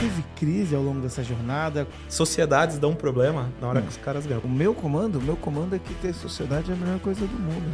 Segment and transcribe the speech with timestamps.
[0.00, 1.86] teve crise ao longo dessa jornada?
[2.08, 3.82] Sociedades dão um problema na hora hum.
[3.82, 4.40] que os caras ganham.
[4.42, 7.38] O meu comando, o meu comando é que ter sociedade é a melhor coisa do
[7.38, 7.70] mundo.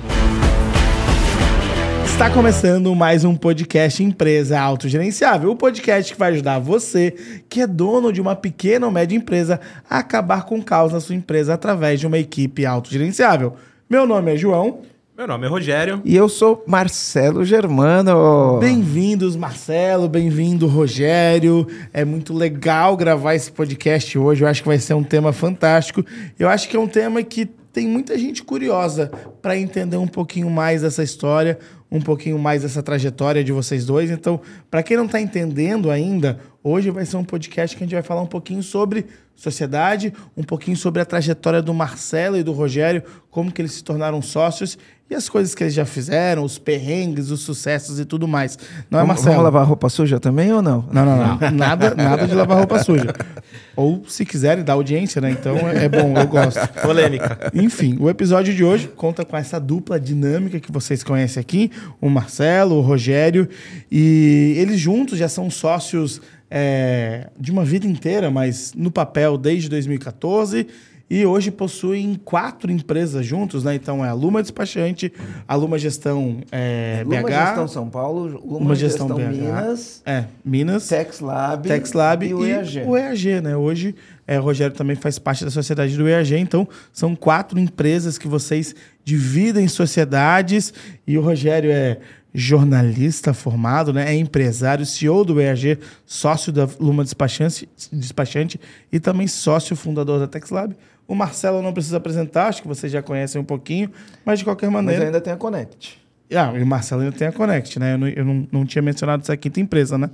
[2.04, 7.14] Está começando mais um podcast Empresa Autogerenciável, o podcast que vai ajudar você,
[7.48, 11.00] que é dono de uma pequena ou média empresa, a acabar com o caos na
[11.00, 13.54] sua empresa através de uma equipe autogerenciável.
[13.88, 14.80] Meu nome é João.
[15.16, 16.02] Meu nome é Rogério.
[16.04, 18.58] E eu sou Marcelo Germano.
[18.60, 20.10] Bem-vindos, Marcelo.
[20.10, 21.66] Bem-vindo, Rogério.
[21.90, 24.44] É muito legal gravar esse podcast hoje.
[24.44, 26.04] Eu acho que vai ser um tema fantástico.
[26.38, 30.50] Eu acho que é um tema que tem muita gente curiosa para entender um pouquinho
[30.50, 31.58] mais essa história,
[31.90, 34.10] um pouquinho mais essa trajetória de vocês dois.
[34.10, 37.94] Então, para quem não está entendendo ainda, hoje vai ser um podcast que a gente
[37.94, 42.52] vai falar um pouquinho sobre sociedade, um pouquinho sobre a trajetória do Marcelo e do
[42.52, 44.78] Rogério, como que eles se tornaram sócios
[45.08, 48.58] e as coisas que eles já fizeram, os perrengues, os sucessos e tudo mais.
[48.90, 49.36] Não é, Marcelo?
[49.36, 50.84] Vamos lavar roupa suja também ou não?
[50.90, 51.50] Não, não, não.
[51.52, 53.14] nada, nada de lavar roupa suja.
[53.76, 55.30] Ou, se quiserem, dar audiência, né?
[55.30, 56.66] Então é bom, eu gosto.
[56.80, 57.52] Polêmica.
[57.52, 62.08] Enfim, o episódio de hoje conta com essa dupla dinâmica que vocês conhecem aqui: o
[62.08, 63.46] Marcelo, o Rogério.
[63.92, 69.68] E eles juntos já são sócios é, de uma vida inteira, mas no papel desde
[69.68, 70.66] 2014
[71.08, 73.74] e hoje possuem quatro empresas juntos, né?
[73.74, 75.12] Então é a Luma Despachante,
[75.46, 77.30] a Luma Gestão é, Luma BH.
[77.30, 80.02] Gestão São Paulo, Luma, Luma Gestão, Gestão Minas.
[80.04, 80.88] É, Minas.
[80.88, 81.68] Tex Lab.
[81.68, 82.78] Tex Lab e o EAG.
[82.78, 83.56] E o EAG, né?
[83.56, 83.94] Hoje
[84.26, 88.26] é, o Rogério também faz parte da sociedade do EAG, então são quatro empresas que
[88.26, 90.74] vocês dividem sociedades
[91.06, 91.98] e o Rogério é
[92.34, 94.12] jornalista formado, né?
[94.12, 98.60] é empresário, CEO do EAG, sócio da Luma Despachante, Despachante
[98.92, 100.76] e também sócio fundador da TexLab.
[101.08, 103.90] O Marcelo não precisa apresentar, acho que vocês já conhecem um pouquinho,
[104.24, 105.00] mas de qualquer maneira.
[105.00, 106.00] Mas ainda tem a Connect.
[106.34, 107.94] Ah, e o Marcelo ainda tem a Connect, né?
[107.94, 110.10] Eu não, eu não, não tinha mencionado essa quinta empresa, né?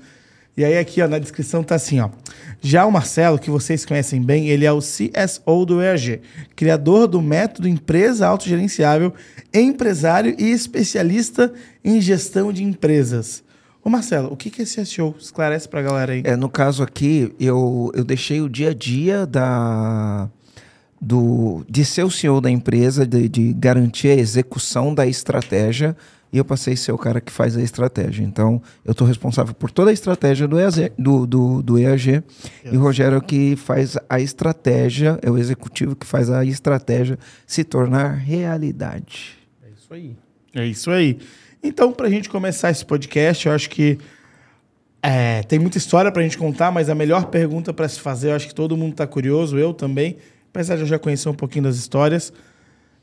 [0.54, 2.10] E aí aqui ó, na descrição tá assim, ó.
[2.60, 6.20] Já o Marcelo, que vocês conhecem bem, ele é o CSO do EAG,
[6.54, 9.14] criador do método Empresa Autogerenciável,
[9.52, 11.50] empresário e especialista
[11.82, 13.42] em gestão de empresas.
[13.82, 15.14] Ô Marcelo, o que é CSO?
[15.18, 16.22] Esclarece pra galera aí.
[16.24, 20.28] É, no caso aqui, eu, eu deixei o dia a dia da,
[21.04, 25.96] do, de ser o CEO da empresa, de, de garantir a execução da estratégia
[26.32, 28.22] e eu passei a ser o cara que faz a estratégia.
[28.22, 32.22] Então, eu estou responsável por toda a estratégia do EAG, do, do, do EAG
[32.64, 36.44] e o Rogério é o que faz a estratégia, é o executivo que faz a
[36.44, 39.36] estratégia se tornar realidade.
[39.60, 40.16] É isso aí.
[40.54, 41.18] É isso aí.
[41.60, 43.98] Então, para a gente começar esse podcast, eu acho que
[45.02, 48.30] é, tem muita história para a gente contar, mas a melhor pergunta para se fazer,
[48.30, 50.16] eu acho que todo mundo está curioso, eu também,
[50.52, 52.32] apesar de eu já conhecer um pouquinho das histórias,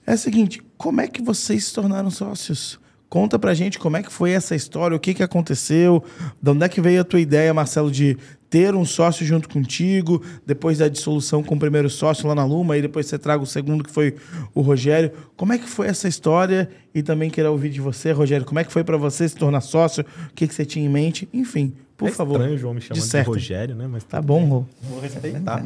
[0.05, 2.79] é a seguinte: como é que vocês se tornaram sócios?
[3.09, 6.03] Conta pra gente como é que foi essa história, o que, que aconteceu,
[6.39, 8.15] de onde é que veio a tua ideia, Marcelo, de
[8.51, 12.77] ter um sócio junto contigo, depois da dissolução com o primeiro sócio lá na Luma,
[12.77, 14.15] e depois você traga o segundo, que foi
[14.53, 15.11] o Rogério.
[15.35, 16.69] Como é que foi essa história?
[16.93, 19.61] E também queria ouvir de você, Rogério, como é que foi para você se tornar
[19.61, 20.05] sócio?
[20.29, 21.27] O que, que você tinha em mente?
[21.33, 22.35] Enfim, por é favor.
[22.35, 23.85] estranho João me chamando de, de Rogério, né?
[23.85, 24.65] Mas tá bom, Rô.
[24.81, 25.65] Vou respeitar.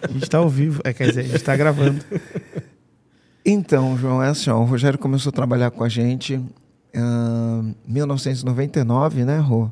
[0.00, 2.02] a gente tá ao vivo, é, quer dizer, a gente tá gravando.
[3.44, 7.74] Então, João, é assim, ó, o Rogério começou a trabalhar com a gente em uh,
[7.86, 9.70] 1999, né, Rô?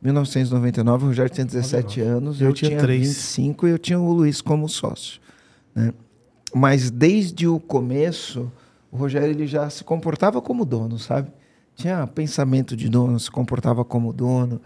[0.00, 3.06] 1999, o Rogério tinha 17 anos, eu, eu tinha 3.
[3.06, 5.20] 25 e eu tinha o Luiz como sócio.
[5.74, 5.92] Né?
[6.54, 8.50] Mas desde o começo,
[8.90, 11.30] o Rogério ele já se comportava como dono, sabe?
[11.76, 14.60] Tinha pensamento de dono, se comportava como dono,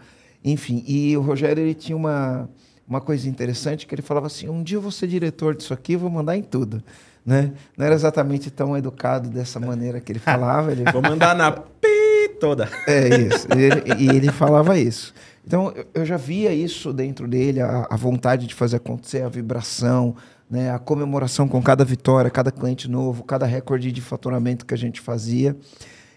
[0.52, 0.82] enfim.
[0.86, 2.48] E o Rogério ele tinha uma,
[2.88, 5.96] uma coisa interessante que ele falava assim: um dia eu vou ser diretor disso aqui,
[5.96, 6.82] vou mandar em tudo
[7.26, 7.52] né?
[7.76, 10.70] Não era exatamente tão educado dessa maneira que ele falava.
[10.70, 10.84] Ele...
[10.92, 12.70] Vou mandar na pi toda.
[12.86, 13.48] É isso.
[13.56, 15.12] E ele, e ele falava isso.
[15.44, 20.14] Então eu já via isso dentro dele, a, a, vontade de fazer acontecer, a vibração,
[20.48, 20.70] né?
[20.70, 25.00] a comemoração com cada vitória, cada cliente novo, cada recorde de faturamento que a gente
[25.00, 25.56] fazia.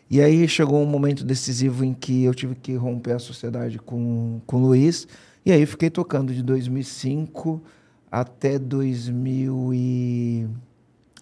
[0.10, 4.42] E aí chegou um momento decisivo em que eu tive que romper a sociedade com,
[4.46, 5.08] com o Luiz.
[5.46, 7.62] E aí fiquei tocando de 2005
[8.12, 10.48] até 2000 e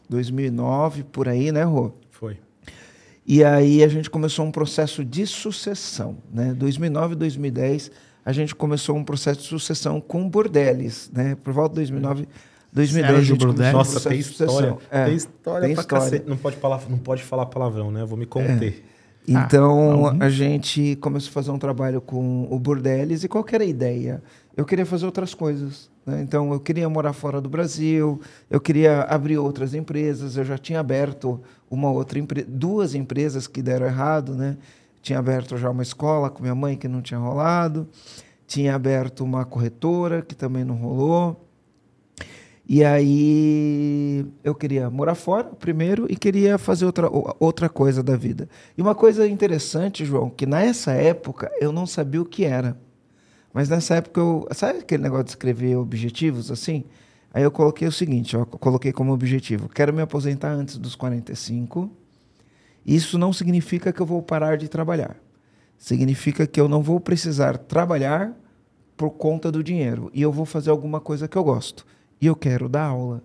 [0.09, 1.91] 2009, por aí, né, Rô?
[2.09, 2.39] Foi.
[3.25, 6.53] E aí a gente começou um processo de sucessão, né?
[6.53, 7.91] 2009 e 2010
[8.23, 11.35] a gente começou um processo de sucessão com bordeles, né?
[11.35, 12.27] Por volta de 2009
[12.71, 14.77] 2010 a gente começou Nossa, tem história.
[14.91, 16.05] É, tem história tem pra história.
[16.05, 16.29] cacete.
[16.29, 18.03] Não pode, falar, não pode falar palavrão, né?
[18.05, 18.83] Vou me conter.
[18.93, 18.97] É.
[19.27, 23.63] Então, ah, a gente começou a fazer um trabalho com o Bordelis e qual era
[23.63, 24.23] a ideia?
[24.55, 25.89] Eu queria fazer outras coisas.
[26.05, 26.21] Né?
[26.21, 30.37] Então, eu queria morar fora do Brasil, eu queria abrir outras empresas.
[30.37, 34.57] Eu já tinha aberto uma outra empre duas empresas que deram errado, né?
[35.01, 37.87] Tinha aberto já uma escola com minha mãe que não tinha rolado.
[38.47, 41.46] tinha aberto uma corretora que também não rolou.
[42.69, 47.09] E aí eu queria morar fora primeiro e queria fazer outra,
[47.39, 48.49] outra coisa da vida.
[48.77, 52.77] E uma coisa interessante, João, que nessa época eu não sabia o que era.
[53.53, 54.45] Mas nessa época eu.
[54.51, 56.83] Sabe aquele negócio de escrever objetivos assim?
[57.33, 61.89] Aí eu coloquei o seguinte: ó, coloquei como objetivo: quero me aposentar antes dos 45.
[62.85, 65.15] Isso não significa que eu vou parar de trabalhar.
[65.77, 68.33] Significa que eu não vou precisar trabalhar
[68.97, 70.11] por conta do dinheiro.
[70.13, 71.85] E eu vou fazer alguma coisa que eu gosto
[72.19, 73.23] e eu quero dar aula.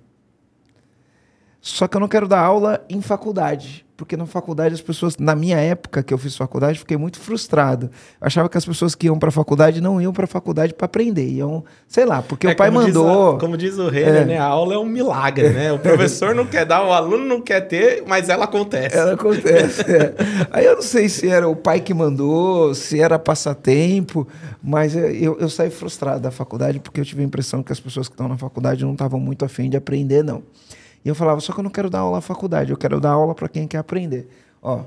[1.65, 5.37] Só que eu não quero dar aula em faculdade, porque na faculdade as pessoas, na
[5.37, 7.89] minha época que eu fiz faculdade, fiquei muito frustrado.
[8.21, 10.75] Eu achava que as pessoas que iam para a faculdade não iam para a faculdade
[10.75, 13.35] para aprender, iam, sei lá, porque é, o pai mandou.
[13.35, 14.25] Diz como diz o rei, é.
[14.25, 14.39] né?
[14.39, 15.71] A aula é um milagre, né?
[15.73, 18.97] O professor não quer dar, o aluno não quer ter, mas ela acontece.
[18.97, 19.83] Ela acontece.
[19.83, 20.15] é.
[20.51, 24.27] Aí eu não sei se era o pai que mandou, se era passatempo,
[24.61, 28.09] mas eu, eu saí frustrado da faculdade porque eu tive a impressão que as pessoas
[28.09, 30.43] que estão na faculdade não estavam muito afim de aprender, não.
[31.05, 33.11] E eu falava, só que eu não quero dar aula na faculdade, eu quero dar
[33.11, 34.29] aula para quem quer aprender.
[34.63, 34.83] Ó,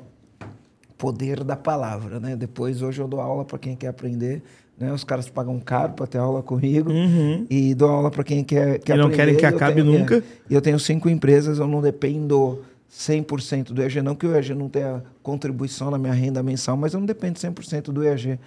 [0.98, 2.36] poder da palavra, né?
[2.36, 4.42] Depois, hoje eu dou aula para quem quer aprender.
[4.78, 4.92] Né?
[4.92, 7.46] Os caras pagam caro para ter aula comigo uhum.
[7.50, 10.24] e dou aula para quem quer, quer e não querem que acabe tenho, nunca.
[10.50, 12.62] E eu tenho cinco empresas, eu não dependo
[12.92, 16.94] 100% do EAG, não que o EAG não tenha contribuição na minha renda mensal, mas
[16.94, 18.40] eu não dependo 100% do EAG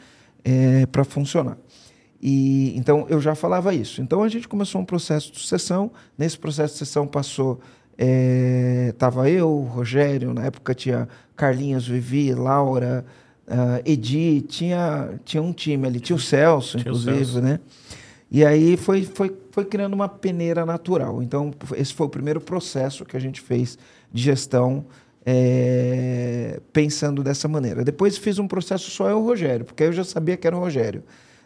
[0.45, 1.57] é, para funcionar.
[2.21, 4.03] E então eu já falava isso.
[4.03, 5.91] Então a gente começou um processo de sucessão.
[6.17, 7.61] Nesse processo de sucessão passou
[7.97, 13.05] estava é, eu, Rogério, na época tinha Carlinhos, Vivi, Laura,
[13.49, 17.41] uh, Edi, tinha tinha um time ali, tinha o Celso, tinha inclusive, o Celso.
[17.41, 17.61] né?
[18.31, 21.23] E aí foi, foi, foi criando uma peneira natural.
[21.23, 23.79] Então, esse foi o primeiro processo que a gente fez
[24.13, 24.85] de gestão
[25.25, 27.83] é, pensando dessa maneira.
[27.85, 30.47] Depois fiz um processo só eu e o Rogério, porque aí eu já sabia que
[30.47, 31.03] era o Rogério.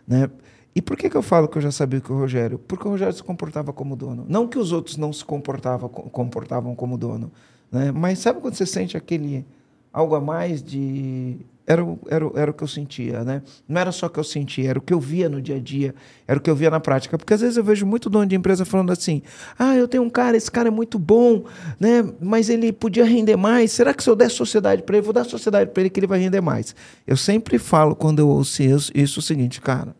[0.06, 0.28] Né?
[0.74, 2.58] E por que, que eu falo que eu já sabia que o Rogério?
[2.58, 4.24] Porque o Rogério se comportava como dono.
[4.28, 7.30] Não que os outros não se comportavam, comportavam como dono.
[7.70, 7.92] Né?
[7.92, 9.44] Mas sabe quando você sente aquele
[9.92, 11.36] algo a mais de.
[11.64, 13.40] Era, era, era o que eu sentia, né?
[13.68, 15.60] Não era só o que eu sentia, era o que eu via no dia a
[15.60, 15.94] dia,
[16.26, 17.16] era o que eu via na prática.
[17.16, 19.22] Porque às vezes eu vejo muito dono de empresa falando assim:
[19.56, 21.44] ah, eu tenho um cara, esse cara é muito bom,
[21.78, 22.04] né?
[22.20, 23.72] Mas ele podia render mais.
[23.72, 26.06] Será que se eu der sociedade para ele, vou dar sociedade para ele que ele
[26.06, 26.74] vai render mais?
[27.06, 29.94] Eu sempre falo, quando eu ouço isso, isso o seguinte, cara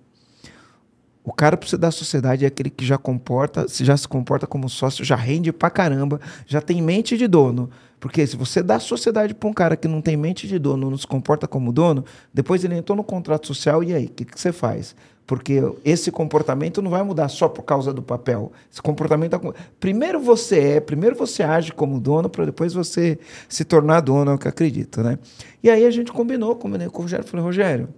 [1.24, 4.69] o cara precisa da sociedade é aquele que já comporta, se já se comporta como
[4.69, 7.70] sócio, já rende pra caramba, já tem mente de dono.
[8.00, 10.98] Porque se você dá sociedade para um cara que não tem mente de dono, não
[10.98, 12.04] se comporta como dono,
[12.34, 14.96] depois ele entrou no contrato social e aí, o que, que você faz?
[15.24, 18.50] Porque esse comportamento não vai mudar só por causa do papel.
[18.70, 19.54] Esse comportamento.
[19.78, 23.16] Primeiro você é, primeiro você age como dono, para depois você
[23.48, 25.16] se tornar dono, é o que eu acredito, né?
[25.62, 27.88] E aí a gente combinou, combinei com o Rogério, falei, Rogério,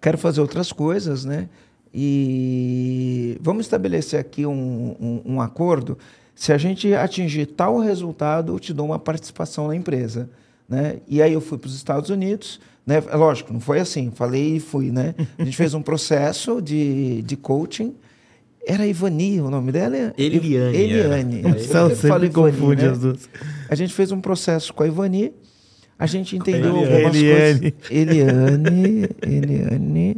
[0.00, 1.48] quero fazer outras coisas, né?
[1.98, 5.96] E vamos estabelecer aqui um, um, um, acordo.
[6.34, 10.28] Se a gente atingir tal resultado, eu te dou uma participação na empresa.
[10.68, 10.98] Né?
[11.08, 12.60] E aí eu fui para os Estados Unidos.
[12.86, 13.02] Né?
[13.08, 14.12] É lógico, não foi assim.
[14.14, 14.90] Falei e fui.
[14.90, 15.14] Né?
[15.38, 17.94] A gente fez um processo de, de coaching.
[18.66, 20.12] Era Ivani o nome dela?
[20.18, 20.76] Eliane.
[20.76, 21.42] Eliane.
[21.46, 21.82] É.
[21.82, 22.90] Eu sempre confunde né?
[22.90, 23.30] as duas.
[23.70, 25.32] A gente fez um processo com a Ivani.
[25.98, 26.94] A gente entendeu Eliane.
[26.94, 27.72] algumas Eliane.
[27.72, 27.90] coisas.
[27.90, 29.08] Eliane.
[29.22, 30.16] Eliane.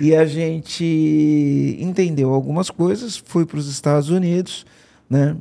[0.00, 4.66] E a gente entendeu algumas coisas, fui para os Estados Unidos,
[5.08, 5.36] né?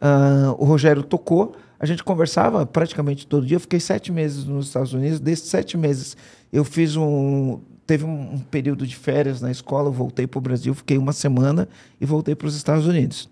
[0.00, 3.56] Uh, o Rogério tocou, a gente conversava praticamente todo dia.
[3.56, 5.20] Eu fiquei sete meses nos Estados Unidos.
[5.20, 6.16] Desses sete meses,
[6.52, 7.60] eu fiz um.
[7.86, 11.12] Teve um, um período de férias na escola, eu voltei para o Brasil, fiquei uma
[11.12, 11.68] semana
[12.00, 13.28] e voltei para os Estados Unidos.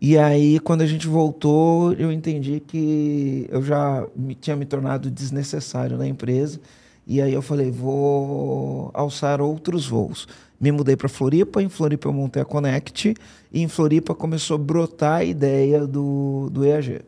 [0.00, 5.10] E aí, quando a gente voltou, eu entendi que eu já me, tinha me tornado
[5.10, 6.60] desnecessário na empresa
[7.06, 10.26] e aí eu falei, vou alçar outros voos.
[10.60, 13.14] Me mudei para Floripa, em Floripa eu montei a Connect,
[13.52, 17.02] e em Floripa começou a brotar a ideia do, do EAG.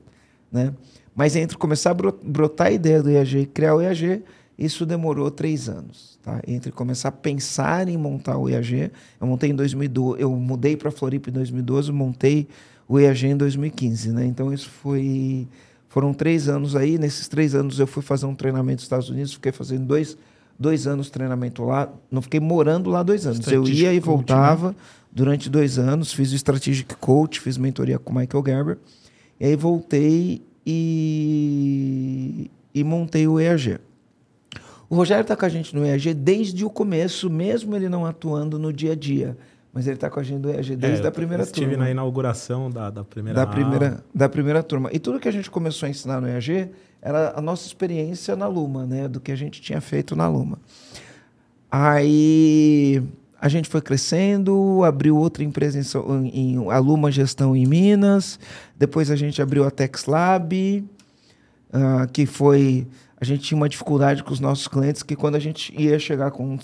[0.52, 0.72] Né?
[1.14, 4.22] Mas entre começar a brotar a ideia do EAG e criar o EAG,
[4.56, 6.18] isso demorou três anos.
[6.22, 6.40] Tá?
[6.46, 10.90] Entre começar a pensar em montar o EAG, eu montei em 2012, eu mudei para
[10.90, 12.46] Floripa em 2012, montei
[12.86, 14.12] o EAG em 2015.
[14.12, 14.26] Né?
[14.26, 15.48] Então isso foi
[15.88, 16.98] foram três anos aí.
[16.98, 20.16] Nesses três anos eu fui fazer um treinamento nos Estados Unidos, fiquei fazendo dois,
[20.58, 21.88] dois anos de treinamento lá.
[22.10, 23.46] Não fiquei morando lá dois anos.
[23.48, 24.82] eu ia e voltava coach, né?
[25.10, 26.12] durante dois anos.
[26.12, 28.78] Fiz o Strategic Coach, fiz mentoria com o Michael Gerber.
[29.40, 33.78] E aí voltei e, e montei o EAG.
[34.90, 38.58] O Rogério está com a gente no EAG desde o começo, mesmo ele não atuando
[38.58, 39.36] no dia a dia.
[39.78, 41.72] Mas ele está com a gente do EAG desde é, a primeira estive turma.
[41.72, 44.90] Estive na inauguração da, da primeira da primeira Da primeira turma.
[44.92, 46.68] E tudo que a gente começou a ensinar no EAG
[47.00, 49.06] era a nossa experiência na Luma, né?
[49.06, 50.58] Do que a gente tinha feito na Luma.
[51.70, 53.00] Aí
[53.40, 58.36] a gente foi crescendo, abriu outra empresa em, em Aluma Gestão em Minas,
[58.76, 60.84] depois a gente abriu a TexLab,
[61.72, 62.84] uh, que foi...
[63.20, 66.32] A gente tinha uma dificuldade com os nossos clientes, que quando a gente ia chegar
[66.32, 66.58] com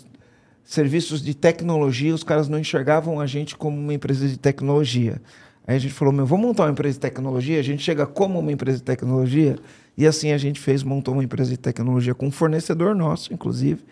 [0.65, 5.21] serviços de tecnologia, os caras não enxergavam a gente como uma empresa de tecnologia.
[5.67, 7.59] Aí a gente falou, meu, vamos montar uma empresa de tecnologia?
[7.59, 9.57] A gente chega como uma empresa de tecnologia?
[9.97, 13.83] E assim a gente fez, montou uma empresa de tecnologia com um fornecedor nosso, inclusive,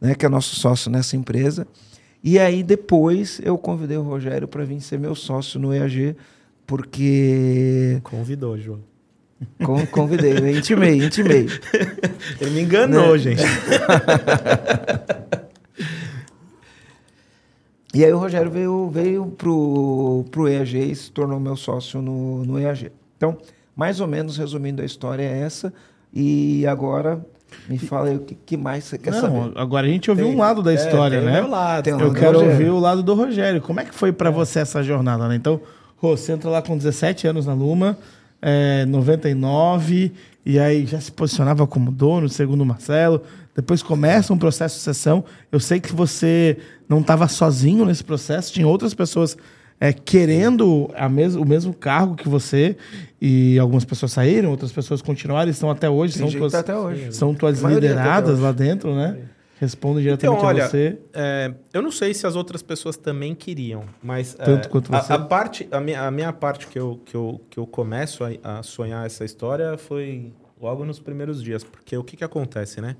[0.00, 1.66] né, que é nosso sócio nessa empresa.
[2.22, 6.16] E aí depois eu convidei o Rogério para vir ser meu sócio no EAG,
[6.66, 8.00] porque...
[8.02, 8.80] Convidou, João.
[9.62, 11.46] Con convidei, eu intimei, intimei.
[12.40, 13.18] Ele me enganou, né?
[13.18, 13.42] gente.
[17.98, 22.44] e aí o Rogério veio, veio pro, pro EAG e se tornou meu sócio no,
[22.44, 22.92] no EAG.
[23.16, 23.36] Então,
[23.74, 25.72] mais ou menos resumindo a história é essa.
[26.14, 27.20] E agora
[27.68, 29.52] me fala aí o que, que mais você quer Não, saber.
[29.56, 31.40] Agora a gente ouviu tem, um lado da é, história, né?
[31.40, 33.60] Lado, um Eu quero ouvir o lado do Rogério.
[33.60, 34.32] Como é que foi para é.
[34.32, 35.34] você essa jornada, né?
[35.34, 35.60] Então,
[35.96, 37.98] Rô, você entra lá com 17 anos na Luma,
[38.40, 40.12] é, 99,
[40.46, 43.22] e aí já se posicionava como dono, segundo o Marcelo.
[43.58, 45.24] Depois começa um processo de sucessão.
[45.50, 49.36] Eu sei que você não estava sozinho nesse processo, tinha outras pessoas
[49.80, 52.76] é, querendo a mes o mesmo cargo que você.
[53.20, 56.16] E algumas pessoas saíram, outras pessoas continuaram, estão até hoje.
[56.16, 57.12] Tem são tuas, tá até hoje.
[57.12, 59.18] São tuas tá lideradas lá dentro, né?
[59.60, 60.96] Respondem diretamente então, olha, a você.
[61.12, 65.12] É, eu não sei se as outras pessoas também queriam, mas Tanto é, quanto você.
[65.12, 68.22] A, a, parte, a minha, a minha parte que eu, que eu, que eu começo
[68.22, 72.80] a, a, sonhar essa história foi logo nos primeiros dias, porque o que, que acontece,
[72.80, 72.94] né?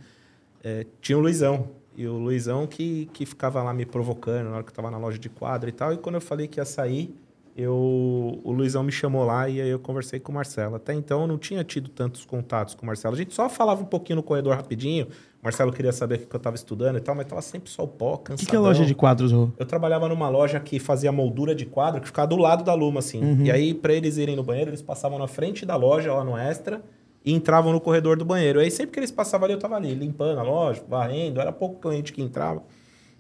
[0.62, 4.62] É, tinha o Luizão, e o Luizão que, que ficava lá me provocando na hora
[4.62, 5.92] que eu estava na loja de quadro e tal.
[5.92, 7.12] E quando eu falei que ia sair,
[7.56, 10.76] eu, o Luizão me chamou lá e aí eu conversei com o Marcelo.
[10.76, 13.16] Até então eu não tinha tido tantos contatos com o Marcelo.
[13.16, 15.06] A gente só falava um pouquinho no corredor rapidinho.
[15.06, 17.82] O Marcelo queria saber o que eu estava estudando e tal, mas estava sempre só
[17.82, 18.36] o pó, cansadão.
[18.36, 19.50] O que, que é loja de quadros, Rô?
[19.58, 23.00] Eu trabalhava numa loja que fazia moldura de quadro, que ficava do lado da Luma,
[23.00, 23.20] assim.
[23.20, 23.44] Uhum.
[23.44, 26.38] E aí, para eles irem no banheiro, eles passavam na frente da loja, lá no
[26.38, 26.80] Extra,
[27.28, 28.58] e entravam no corredor do banheiro.
[28.58, 31.78] Aí sempre que eles passavam ali, eu estava ali, limpando a loja, varrendo, era pouco
[31.78, 32.62] cliente que entrava.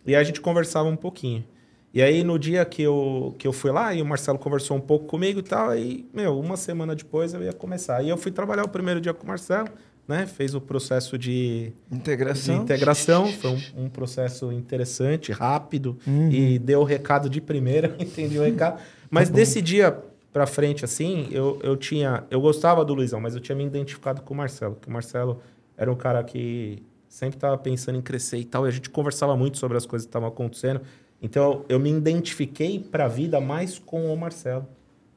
[0.06, 1.44] E aí a gente conversava um pouquinho.
[1.92, 4.80] E aí no dia que eu, que eu fui lá, e o Marcelo conversou um
[4.80, 8.02] pouco comigo e tal, aí, meu, uma semana depois eu ia começar.
[8.02, 9.68] E eu fui trabalhar o primeiro dia com o Marcelo,
[10.06, 10.26] né?
[10.26, 12.56] Fez o processo de integração.
[12.56, 13.26] De integração.
[13.26, 16.30] Foi um, um, processo interessante, rápido, uhum.
[16.30, 18.80] e deu o recado de primeira, entendi o recado.
[19.10, 22.24] Mas tá desse dia pra frente, assim, eu, eu tinha.
[22.30, 25.40] Eu gostava do Luizão, mas eu tinha me identificado com o Marcelo, que o Marcelo
[25.76, 29.36] era um cara que sempre estava pensando em crescer e tal, e a gente conversava
[29.36, 30.80] muito sobre as coisas que estavam acontecendo.
[31.20, 34.66] Então eu me identifiquei para a vida mais com o Marcelo.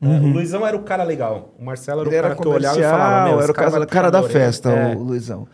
[0.02, 0.32] Uhum.
[0.32, 1.54] O Luizão era o cara legal.
[1.60, 3.44] O Marcelo era Ele o cara que eu olhava e falava.
[3.44, 4.96] Era o cara, cara da festa, é.
[4.96, 5.48] o Luizão.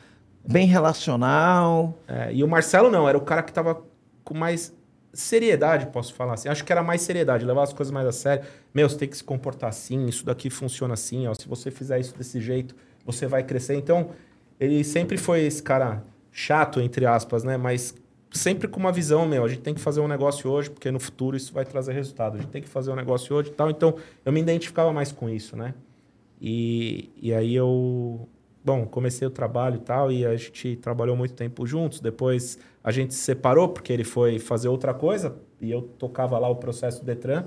[0.48, 1.98] Bem relacional.
[2.08, 3.82] É, e o Marcelo não, era o cara que tava
[4.24, 4.74] com mais
[5.20, 6.50] seriedade, posso falar assim.
[6.50, 8.46] Acho que era mais seriedade, levar as coisas mais a sério.
[8.74, 11.34] Meu, você tem que se comportar assim, isso daqui funciona assim, ó.
[11.34, 13.76] Se você fizer isso desse jeito, você vai crescer.
[13.76, 14.12] Então,
[14.60, 17.58] ele sempre foi esse cara chato, entre aspas, né?
[17.58, 17.96] Mas
[18.32, 21.00] sempre com uma visão, meu, a gente tem que fazer um negócio hoje, porque no
[21.00, 22.38] futuro isso vai trazer resultado.
[22.38, 23.70] A gente tem que fazer um negócio hoje e tal.
[23.70, 25.74] Então, eu me identificava mais com isso, né?
[26.40, 28.28] E, e aí eu,
[28.68, 32.02] bom, comecei o trabalho e tal, e a gente trabalhou muito tempo juntos.
[32.02, 36.50] Depois a gente se separou porque ele foi fazer outra coisa e eu tocava lá
[36.50, 37.46] o processo do Detran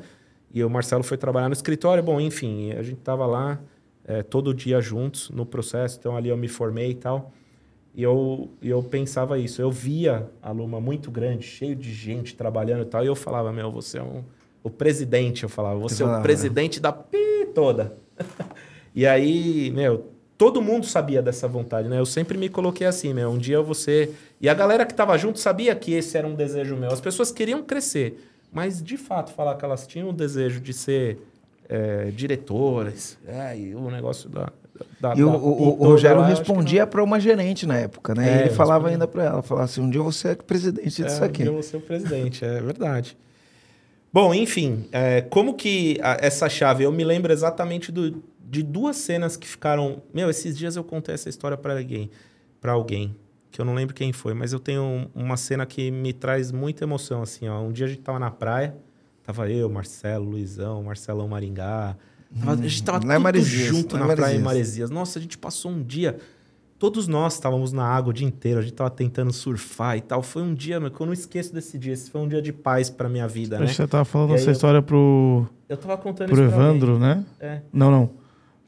[0.51, 2.03] e o Marcelo foi trabalhar no escritório.
[2.03, 3.61] Bom, enfim, a gente estava lá
[4.03, 7.31] é, todo dia juntos no processo, então ali eu me formei e tal.
[7.95, 12.83] E eu, eu pensava isso, eu via a Luma muito grande, cheio de gente trabalhando
[12.83, 14.25] e tal, e eu falava, meu, você é um,
[14.63, 17.99] o presidente, eu falava, você é o presidente da pi toda.
[18.95, 20.09] e aí, meu,
[20.41, 21.99] todo mundo sabia dessa vontade, né?
[21.99, 24.11] Eu sempre me coloquei assim, meu, um dia você...
[24.41, 26.91] E a galera que estava junto sabia que esse era um desejo meu.
[26.91, 31.19] As pessoas queriam crescer, mas de fato falar que elas tinham o desejo de ser
[31.69, 34.49] é, diretoras, é, e o negócio da...
[34.99, 38.39] da e da, o, o, o Rogério respondia para uma gerente na época, né?
[38.39, 41.27] É, ele falava ainda para ela, falava assim, um dia você é presidente disso é,
[41.27, 41.43] aqui.
[41.43, 43.15] Um dia você é o presidente, é verdade.
[44.11, 46.83] Bom, enfim, é, como que a, essa chave...
[46.83, 50.03] Eu me lembro exatamente do, de duas cenas que ficaram.
[50.13, 52.11] Meu, esses dias eu contei essa história para alguém,
[52.61, 53.15] para alguém,
[53.49, 56.83] que eu não lembro quem foi, mas eu tenho uma cena que me traz muita
[56.83, 57.61] emoção, assim, ó.
[57.61, 58.77] Um dia a gente tava na praia,
[59.23, 61.97] tava eu, Marcelo, Luizão, Marcelão Maringá.
[62.41, 64.91] Tava, a gente tava tudo junto na praia em Maresias.
[64.91, 66.19] Nossa, a gente passou um dia.
[66.77, 70.23] Todos nós estávamos na água o dia inteiro, a gente tava tentando surfar e tal.
[70.23, 71.93] Foi um dia, meu, que eu não esqueço desse dia.
[71.93, 73.73] Esse foi um dia de paz para minha vida, Acho né?
[73.73, 75.47] Você tava falando essa eu, história pro.
[75.69, 77.25] Eu tava contando pro Evandro, né?
[77.39, 77.61] É.
[77.73, 78.20] Não, não.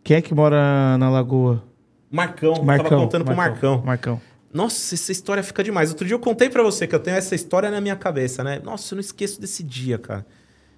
[0.05, 1.63] Quem é que mora na Lagoa?
[2.11, 2.63] Marcão.
[2.63, 2.89] Marcão.
[2.89, 3.83] Tava contando Marcão, pro Marcão.
[3.85, 4.21] Marcão.
[4.53, 5.91] Nossa, essa história fica demais.
[5.91, 8.61] Outro dia eu contei para você que eu tenho essa história na minha cabeça, né?
[8.63, 10.27] Nossa, eu não esqueço desse dia, cara.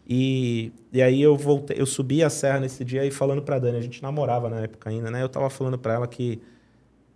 [0.06, 3.78] E, e aí eu voltei, eu subi a serra nesse dia e falando pra Dani,
[3.78, 5.22] a gente namorava na época ainda, né?
[5.22, 6.40] Eu tava falando pra ela que,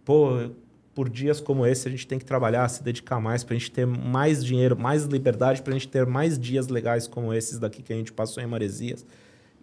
[0.04, 0.50] pô,
[0.94, 3.86] por dias como esse a gente tem que trabalhar, se dedicar mais pra gente ter
[3.86, 7.96] mais dinheiro, mais liberdade, pra gente ter mais dias legais como esses daqui que a
[7.96, 9.06] gente passou em Maresias.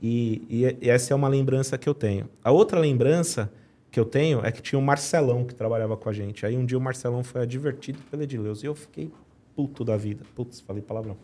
[0.01, 0.41] E,
[0.81, 2.29] e, essa é uma lembrança que eu tenho.
[2.43, 3.51] A outra lembrança
[3.91, 6.45] que eu tenho é que tinha um Marcelão que trabalhava com a gente.
[6.45, 9.09] Aí um dia o Marcelão foi advertido pelo Edileus e eu fiquei
[9.55, 10.23] puto da vida.
[10.35, 11.17] Putz, falei palavrão.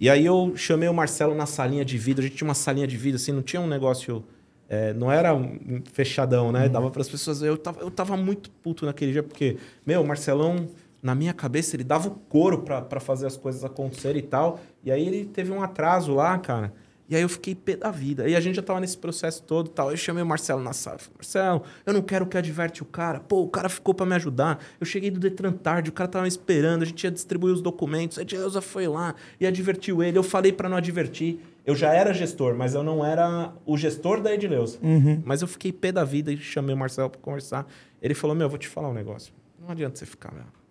[0.00, 2.24] E aí eu chamei o Marcelo na salinha de vidro.
[2.24, 4.24] A gente tinha uma salinha de vidro, assim, não tinha um negócio.
[4.68, 6.64] É, não era um fechadão, né?
[6.66, 6.72] Uhum.
[6.72, 7.40] Dava para as pessoas.
[7.40, 10.68] Eu tava, eu tava muito puto naquele dia, porque, meu, o Marcelão,
[11.00, 14.58] na minha cabeça, ele dava o couro para fazer as coisas acontecerem e tal.
[14.82, 16.72] E aí ele teve um atraso lá, cara.
[17.12, 18.26] E aí eu fiquei pé da vida.
[18.26, 19.90] E a gente já tava nesse processo todo e tal.
[19.90, 20.96] Eu chamei o Marcelo na sala.
[20.96, 23.20] Falei, Marcelo, eu não quero que adverte o cara.
[23.20, 24.64] Pô, o cara ficou para me ajudar.
[24.80, 27.60] Eu cheguei do Detran tarde, o cara tava me esperando, a gente ia distribuir os
[27.60, 28.18] documentos.
[28.18, 30.16] A Edileuza foi lá e advertiu ele.
[30.16, 31.38] Eu falei para não advertir.
[31.66, 34.78] Eu já era gestor, mas eu não era o gestor da Edileuza.
[34.82, 35.20] Uhum.
[35.22, 37.66] Mas eu fiquei pé da vida e chamei o Marcelo para conversar.
[38.00, 39.34] Ele falou, meu, eu vou te falar um negócio.
[39.60, 40.61] Não adianta você ficar, meu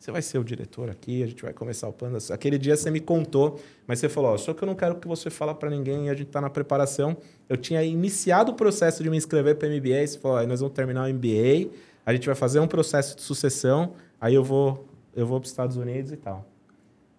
[0.00, 2.16] você vai ser o diretor aqui, a gente vai começar o plano.
[2.32, 5.06] Aquele dia você me contou, mas você falou, ó, só que eu não quero que
[5.06, 7.18] você fale para ninguém, a gente está na preparação.
[7.48, 10.74] Eu tinha iniciado o processo de me inscrever para MBA, você falou, ó, nós vamos
[10.74, 11.70] terminar o MBA,
[12.06, 15.50] a gente vai fazer um processo de sucessão, aí eu vou eu vou para os
[15.50, 16.46] Estados Unidos e tal.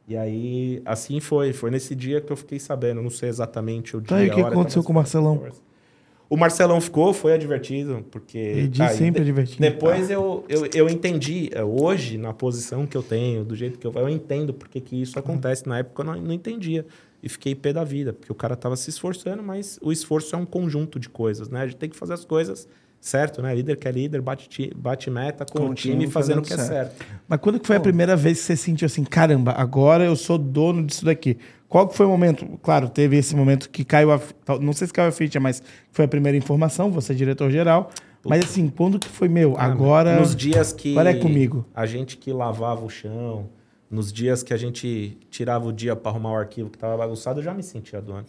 [0.08, 1.54] E aí, assim foi.
[1.54, 3.02] Foi nesse dia que eu fiquei sabendo.
[3.02, 4.18] Não sei exatamente o dia.
[4.18, 5.38] Tá, e o que aconteceu com o Marcelão?
[5.38, 5.62] Conversa.
[6.32, 8.38] O Marcelão ficou, foi advertido, porque.
[8.38, 9.60] Ele diz tá, sempre advertido.
[9.60, 10.14] Depois ah.
[10.14, 13.92] eu, eu, eu entendi, é, hoje, na posição que eu tenho, do jeito que eu.
[13.94, 15.68] Eu entendo porque que isso acontece.
[15.68, 16.86] Na época eu não, não entendia.
[17.22, 20.40] E fiquei pé da vida, porque o cara estava se esforçando, mas o esforço é
[20.40, 21.64] um conjunto de coisas, né?
[21.64, 22.66] A gente tem que fazer as coisas
[23.01, 23.53] certo, né?
[23.55, 26.58] Líder que é líder, bate, bate meta com, com o time, fazendo o que é
[26.58, 26.72] certo.
[26.72, 27.05] é certo.
[27.27, 30.15] Mas quando que foi Bom, a primeira vez que você sentiu assim, caramba, agora eu
[30.15, 31.38] sou dono disso daqui?
[31.67, 32.46] Qual que foi o momento?
[32.62, 34.22] Claro, teve esse momento que caiu a...
[34.60, 37.89] Não sei se caiu a ficha, mas foi a primeira informação, você é diretor-geral.
[38.23, 40.19] Mas assim, quando que foi, meu, ah, agora...
[40.19, 40.91] Nos dias que...
[40.91, 41.65] Agora é comigo.
[41.73, 43.49] A gente que lavava o chão,
[43.89, 47.39] nos dias que a gente tirava o dia para arrumar o arquivo que estava bagunçado,
[47.39, 48.26] eu já me sentia dono.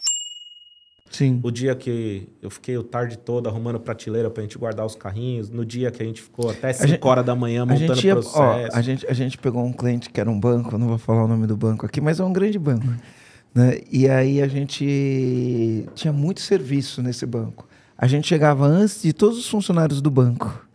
[1.12, 1.40] Sim.
[1.42, 5.51] O dia que eu fiquei o tarde todo arrumando prateleira pra gente guardar os carrinhos.
[5.51, 8.33] No dia que a gente ficou até 5 horas da manhã montando o processo.
[8.35, 11.25] Ó, a, gente, a gente pegou um cliente que era um banco, não vou falar
[11.25, 12.87] o nome do banco aqui, mas é um grande banco.
[13.55, 13.81] Né?
[13.90, 17.68] E aí a gente tinha muito serviço nesse banco.
[17.96, 20.66] A gente chegava antes de todos os funcionários do banco.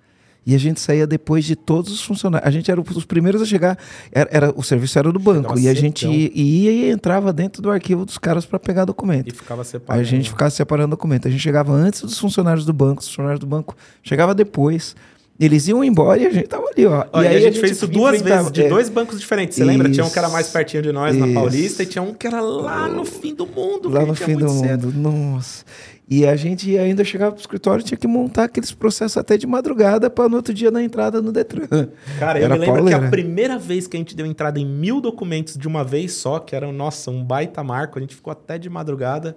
[0.48, 2.48] E a gente saía depois de todos os funcionários.
[2.48, 3.78] A gente era os primeiros a chegar.
[4.10, 5.60] Era, era o serviço era do banco.
[5.60, 9.28] e a gente ia, ia, e entrava dentro do arquivo dos caras para pegar documento.
[9.28, 10.02] E ficava separando.
[10.02, 11.28] A gente ficava separando documento.
[11.28, 13.02] A gente chegava antes dos funcionários do banco.
[13.02, 14.96] Os funcionários do banco chegava depois.
[15.38, 17.04] Eles iam embora e a gente tava ali, ó.
[17.04, 18.70] e, aí a gente, a gente fez isso duas vezes, de é.
[18.70, 19.56] dois bancos diferentes.
[19.56, 19.88] Você isso, lembra?
[19.88, 21.24] Tinha um que era mais pertinho de nós, isso.
[21.24, 23.88] na Paulista, e tinha um que era lá no fim do mundo.
[23.90, 24.88] Lá no fim do cedo.
[24.88, 24.98] mundo.
[24.98, 25.64] Nossa.
[26.10, 30.10] E a gente ainda chegava pro escritório tinha que montar aqueles processos até de madrugada
[30.10, 31.68] para no outro dia na entrada no Detran.
[32.18, 33.00] Cara, eu me lembro pauleira.
[33.00, 36.14] que a primeira vez que a gente deu entrada em mil documentos de uma vez
[36.14, 39.36] só, que era, nossa, um baita marco, a gente ficou até de madrugada.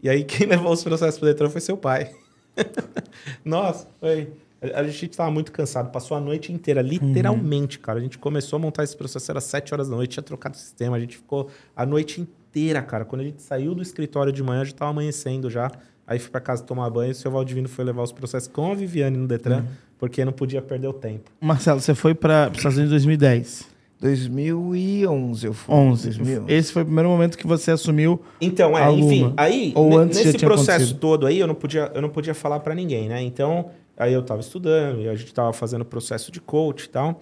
[0.00, 2.12] E aí quem levou os processos pro Detran foi seu pai.
[3.44, 4.32] nossa, foi.
[4.74, 7.82] A gente estava muito cansado, passou a noite inteira, literalmente, uhum.
[7.82, 7.98] cara.
[7.98, 10.58] A gente começou a montar esse processo, era 7 horas da noite, tinha trocado o
[10.58, 13.04] sistema, a gente ficou a noite inteira, cara.
[13.04, 15.68] Quando a gente saiu do escritório de manhã, já estava amanhecendo já.
[16.12, 18.74] Aí fui para casa tomar banho, o seu Valdivino foi levar os processos com a
[18.74, 19.66] Viviane no Detran, uhum.
[19.98, 21.30] porque não podia perder o tempo.
[21.40, 23.72] Marcelo, você foi para os Estados Unidos em 2010.
[23.98, 25.74] 2011 eu fui.
[25.74, 26.04] 11.
[26.08, 26.52] 2011.
[26.52, 30.38] Esse foi o primeiro momento que você assumiu Então, é, enfim, aí Ou antes nesse
[30.38, 33.22] processo todo aí eu não podia eu não podia falar para ninguém, né?
[33.22, 37.20] Então, aí eu estava estudando e a gente estava fazendo processo de coach e tal.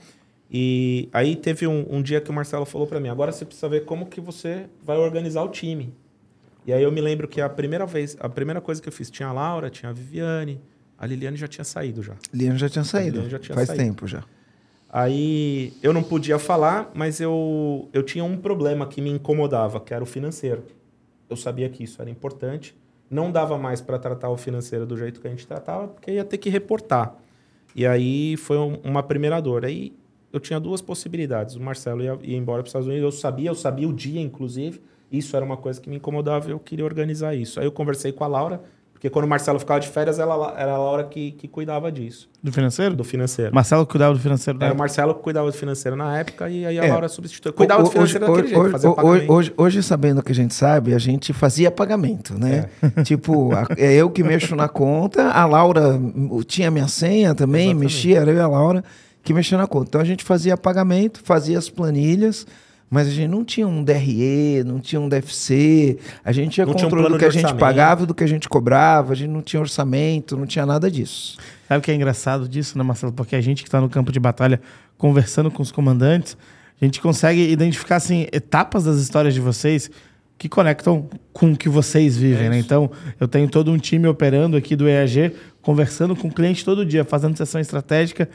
[0.50, 3.68] E aí teve um, um dia que o Marcelo falou para mim: "Agora você precisa
[3.68, 5.94] ver como que você vai organizar o time".
[6.66, 9.10] E aí eu me lembro que a primeira vez, a primeira coisa que eu fiz,
[9.10, 10.60] tinha a Laura, tinha a Viviane,
[10.98, 12.14] a Liliane já tinha saído já.
[12.32, 13.28] Liliane já tinha saído.
[13.28, 13.82] Já tinha Faz saído.
[13.82, 14.22] tempo já.
[14.92, 19.94] Aí eu não podia falar, mas eu, eu tinha um problema que me incomodava, que
[19.94, 20.64] era o financeiro.
[21.28, 22.76] Eu sabia que isso era importante.
[23.08, 26.24] Não dava mais para tratar o financeiro do jeito que a gente tratava, porque ia
[26.24, 27.14] ter que reportar.
[27.74, 29.64] E aí foi um, uma primeira dor.
[29.64, 29.96] Aí
[30.32, 31.54] eu tinha duas possibilidades.
[31.54, 33.04] O Marcelo ia, ia embora para os Estados Unidos.
[33.04, 34.82] Eu sabia, eu sabia o dia, inclusive.
[35.10, 37.58] Isso era uma coisa que me incomodava e eu queria organizar isso.
[37.58, 38.60] Aí eu conversei com a Laura,
[38.92, 42.28] porque quando o Marcelo ficava de férias, ela, era a Laura que, que cuidava disso.
[42.42, 42.94] Do financeiro?
[42.94, 43.54] Do financeiro.
[43.54, 46.78] Marcelo cuidava do financeiro Era o Marcelo que cuidava do financeiro na época e aí
[46.78, 46.90] a é.
[46.90, 47.54] Laura substituiu.
[47.54, 50.52] Cuidava do financeiro hoje, daquele hoje, jeito, fazia hoje, hoje, hoje, sabendo que a gente
[50.52, 52.68] sabe, a gente fazia pagamento, né?
[52.82, 53.02] É.
[53.02, 55.98] tipo, a, é eu que mexo na conta, a Laura
[56.46, 57.94] tinha minha senha também, Exatamente.
[57.94, 58.84] mexia, era eu e a Laura.
[59.24, 59.88] que mexia na conta.
[59.88, 62.46] Então a gente fazia pagamento, fazia as planilhas,
[62.90, 66.74] mas a gente não tinha um DRE, não tinha um DFC, a gente tinha Não
[66.74, 67.60] tinha um controle do que a gente orçamento.
[67.60, 71.38] pagava, do que a gente cobrava, a gente não tinha orçamento, não tinha nada disso.
[71.68, 73.12] Sabe o que é engraçado disso, né, Marcelo?
[73.12, 74.60] Porque a gente que está no campo de batalha
[74.98, 76.36] conversando com os comandantes,
[76.80, 79.88] a gente consegue identificar assim, etapas das histórias de vocês
[80.36, 82.58] que conectam com o que vocês vivem, né?
[82.58, 86.84] Então, eu tenho todo um time operando aqui do EAG, conversando com o cliente todo
[86.84, 88.26] dia, fazendo sessão estratégica,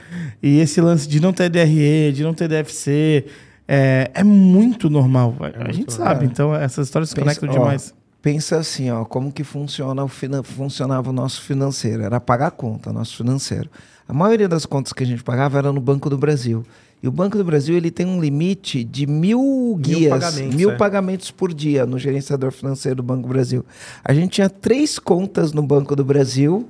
[0.42, 3.26] e esse lance de não ter DRE, de não ter DFC,
[3.68, 5.36] é, é muito normal.
[5.68, 7.94] a gente sabe, então essas histórias se Pensa- conectam ó, demais.
[8.22, 12.02] Pensa assim, ó, como que funciona o finan- funcionava o nosso financeiro.
[12.04, 13.70] Era pagar a conta, nosso financeiro.
[14.08, 16.64] A maioria das contas que a gente pagava era no Banco do Brasil.
[17.04, 20.76] E o Banco do Brasil ele tem um limite de mil guias, pagamentos, mil é.
[20.76, 23.64] pagamentos por dia no gerenciador financeiro do Banco do Brasil.
[24.04, 26.68] A gente tinha três contas no Banco do Brasil,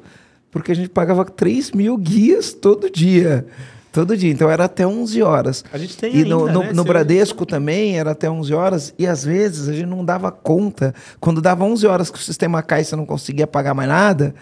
[0.51, 3.45] porque a gente pagava 3 mil guias todo dia.
[3.95, 4.31] Todo dia.
[4.31, 5.63] Então era até 11 horas.
[5.71, 8.93] A gente tem E no, ainda, no, né, no Bradesco também era até 11 horas.
[8.99, 10.93] E às vezes a gente não dava conta.
[11.19, 14.35] Quando dava 11 horas que o sistema cai e você não conseguia pagar mais nada,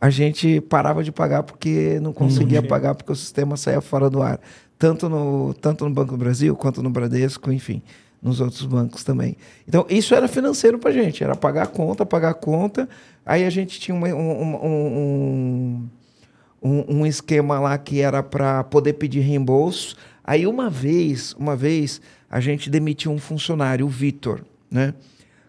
[0.00, 4.22] a gente parava de pagar porque não conseguia pagar porque o sistema saía fora do
[4.22, 4.38] ar.
[4.78, 7.82] Tanto no, tanto no Banco do Brasil quanto no Bradesco, enfim,
[8.22, 9.36] nos outros bancos também.
[9.68, 11.22] Então isso era financeiro pra gente.
[11.24, 12.88] Era pagar a conta, pagar a conta.
[13.26, 15.88] Aí a gente tinha um- um- um,
[16.62, 19.96] um, um esquema lá que era para poder pedir reembolso.
[20.24, 24.94] Aí uma vez, uma vez, a gente demitiu um funcionário, o Vitor, né?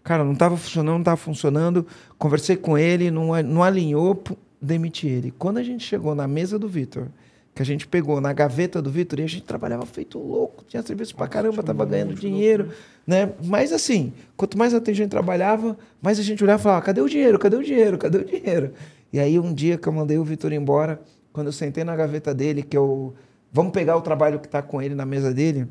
[0.04, 1.86] Cara, não estava funcionando, não estava funcionando.
[2.17, 4.24] Conversei com ele, não, não alinhou,
[4.60, 5.32] demiti ele.
[5.38, 7.08] Quando a gente chegou na mesa do Vitor,
[7.54, 10.82] que a gente pegou na gaveta do Vitor, e a gente trabalhava feito louco, tinha
[10.82, 12.69] serviço pra caramba, tava ganhando dinheiro,
[13.06, 13.34] né?
[13.43, 17.10] Mas assim, quanto mais a gente trabalhava, mais a gente olhava e falava, cadê o
[17.10, 17.38] dinheiro?
[17.38, 17.97] Cadê o dinheiro?
[17.97, 18.74] Cadê o dinheiro?
[19.12, 21.02] E aí um dia que eu mandei o Vitor embora,
[21.34, 23.13] quando eu sentei na gaveta dele, que eu
[23.52, 25.67] vamos pegar o trabalho que tá com ele na mesa dele,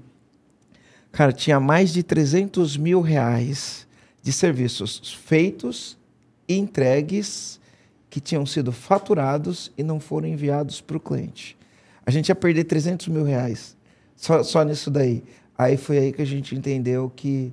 [1.11, 3.87] cara, tinha mais de 300 mil reais
[4.23, 5.99] de serviços feitos
[6.47, 7.59] e entregues
[8.11, 11.57] que tinham sido faturados e não foram enviados para o cliente.
[12.05, 13.77] A gente ia perder 300 mil reais
[14.17, 15.23] só, só nisso daí.
[15.57, 17.53] Aí foi aí que a gente entendeu que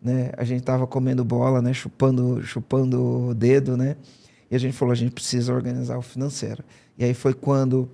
[0.00, 3.96] né, a gente estava comendo bola, né, chupando, chupando o dedo, né?
[4.50, 6.62] E a gente falou, a gente precisa organizar o financeiro.
[6.96, 7.88] E aí foi quando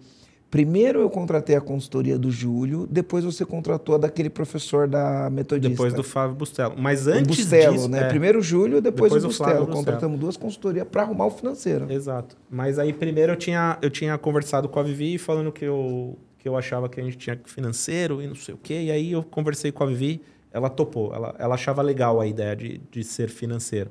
[0.50, 5.68] primeiro eu contratei a consultoria do Júlio, depois você contratou a daquele professor da metodista.
[5.68, 6.76] Depois do Fábio Bustelo.
[6.78, 7.88] Mas O antes Bustelo, disso...
[7.88, 8.04] né?
[8.04, 9.66] é, Primeiro o Júlio, depois, Depois o o Flávio Bustelo.
[9.66, 9.76] Bustelo.
[9.84, 11.90] Contratamos duas consultorias para arrumar o financeiro.
[11.90, 12.36] Exato.
[12.48, 16.48] Mas aí primeiro eu tinha, eu tinha conversado com a Vivi falando que eu, que
[16.48, 18.74] eu achava que a gente tinha financeiro e não sei o quê.
[18.80, 21.12] E aí eu conversei com a Vivi, ela topou.
[21.12, 23.90] Ela, ela achava legal a ideia de, de ser financeiro.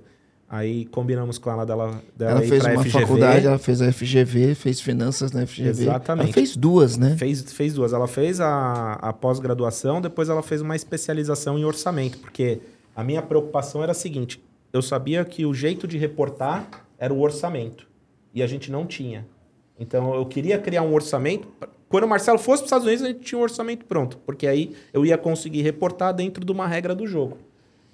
[0.54, 2.90] Aí combinamos com ela dela, dela Ela fez uma FGV.
[2.92, 5.70] faculdade, ela fez a FGV, fez finanças na FGV.
[5.70, 6.26] Exatamente.
[6.26, 7.16] Ela fez duas, né?
[7.18, 7.92] Fez, fez duas.
[7.92, 12.60] Ela fez a, a pós-graduação, depois ela fez uma especialização em orçamento, porque
[12.96, 17.20] a minha preocupação era a seguinte: eu sabia que o jeito de reportar era o
[17.20, 17.88] orçamento,
[18.32, 19.26] e a gente não tinha.
[19.80, 21.48] Então eu queria criar um orçamento.
[21.90, 24.46] Quando o Marcelo fosse para os Estados Unidos, a gente tinha um orçamento pronto, porque
[24.46, 27.40] aí eu ia conseguir reportar dentro de uma regra do jogo.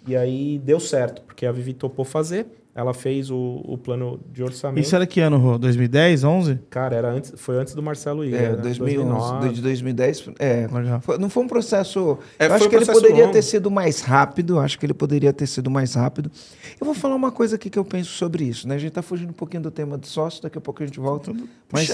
[0.10, 4.42] E aí deu certo, porque a Vivi topou fazer, ela fez o, o plano de
[4.42, 4.84] orçamento.
[4.84, 5.58] Isso era que ano, Rô?
[5.58, 6.60] 2010, 11?
[6.70, 8.34] Cara, era antes, foi antes do Marcelo ir.
[8.34, 8.56] É, né?
[8.56, 10.30] 2011, de 2010.
[10.40, 10.68] É,
[11.02, 12.18] foi- não foi um processo.
[12.40, 13.34] É, eu acho um que ele poderia longo.
[13.34, 14.56] ter sido mais rápido.
[14.56, 16.32] eu Acho que ele poderia ter sido mais rápido.
[16.80, 18.68] Eu vou falar uma coisa aqui que eu penso sobre isso.
[18.68, 18.76] Né?
[18.76, 21.00] A gente está fugindo um pouquinho do tema de sócio, daqui a pouco a gente
[21.00, 21.34] volta.
[21.72, 21.90] Mas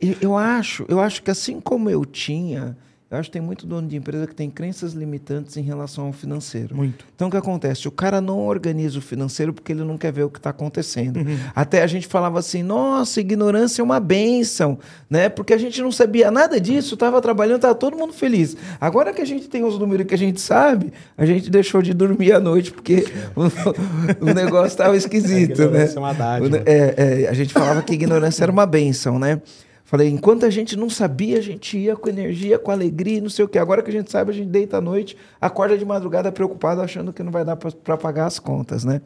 [0.00, 2.76] eu, eu acho, eu acho que assim como eu tinha,
[3.14, 6.12] eu acho que tem muito dono de empresa que tem crenças limitantes em relação ao
[6.12, 6.74] financeiro.
[6.74, 7.04] Muito.
[7.14, 7.86] Então o que acontece?
[7.86, 11.18] O cara não organiza o financeiro porque ele não quer ver o que está acontecendo.
[11.18, 11.38] Uhum.
[11.54, 15.28] Até a gente falava assim: nossa, ignorância é uma benção, né?
[15.28, 18.56] Porque a gente não sabia nada disso, estava trabalhando, estava todo mundo feliz.
[18.80, 21.94] Agora que a gente tem os números que a gente sabe, a gente deixou de
[21.94, 25.70] dormir à noite porque o, o negócio estava esquisito, A né?
[25.70, 26.62] ignorância é uma dádiva.
[26.66, 29.40] É, é, a gente falava que ignorância era uma benção, né?
[29.86, 33.44] Falei, enquanto a gente não sabia, a gente ia com energia, com alegria, não sei
[33.44, 33.58] o quê.
[33.58, 37.12] Agora que a gente sabe, a gente deita à noite, acorda de madrugada preocupado, achando
[37.12, 39.02] que não vai dar para pagar as contas, né?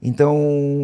[0.00, 0.36] Então,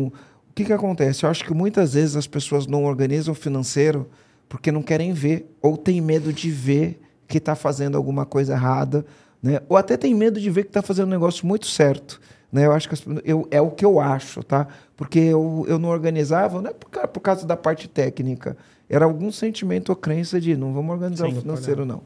[0.09, 0.13] o
[0.55, 1.25] que, que acontece?
[1.25, 4.09] Eu acho que muitas vezes as pessoas não organizam o financeiro
[4.49, 9.05] porque não querem ver, ou tem medo de ver que está fazendo alguma coisa errada,
[9.43, 9.61] né?
[9.69, 12.21] Ou até tem medo de ver que está fazendo um negócio muito certo.
[12.53, 12.67] Né?
[12.67, 14.67] Eu acho que as- eu, é o que eu acho, tá?
[14.97, 18.57] Porque eu, eu não organizava, não é por, por causa da parte técnica.
[18.89, 22.03] Era algum sentimento ou crença de não vamos organizar Sim, o financeiro, não.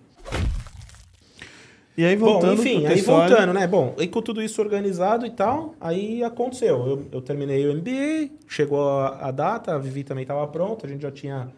[1.96, 3.66] E aí, voltando Bom, enfim, aí voltando, né?
[3.66, 6.86] Bom, aí com tudo isso organizado e tal, aí aconteceu.
[6.86, 10.88] Eu, eu terminei o MBA, chegou a, a data, a Vivi também estava pronta, a
[10.88, 11.48] gente já tinha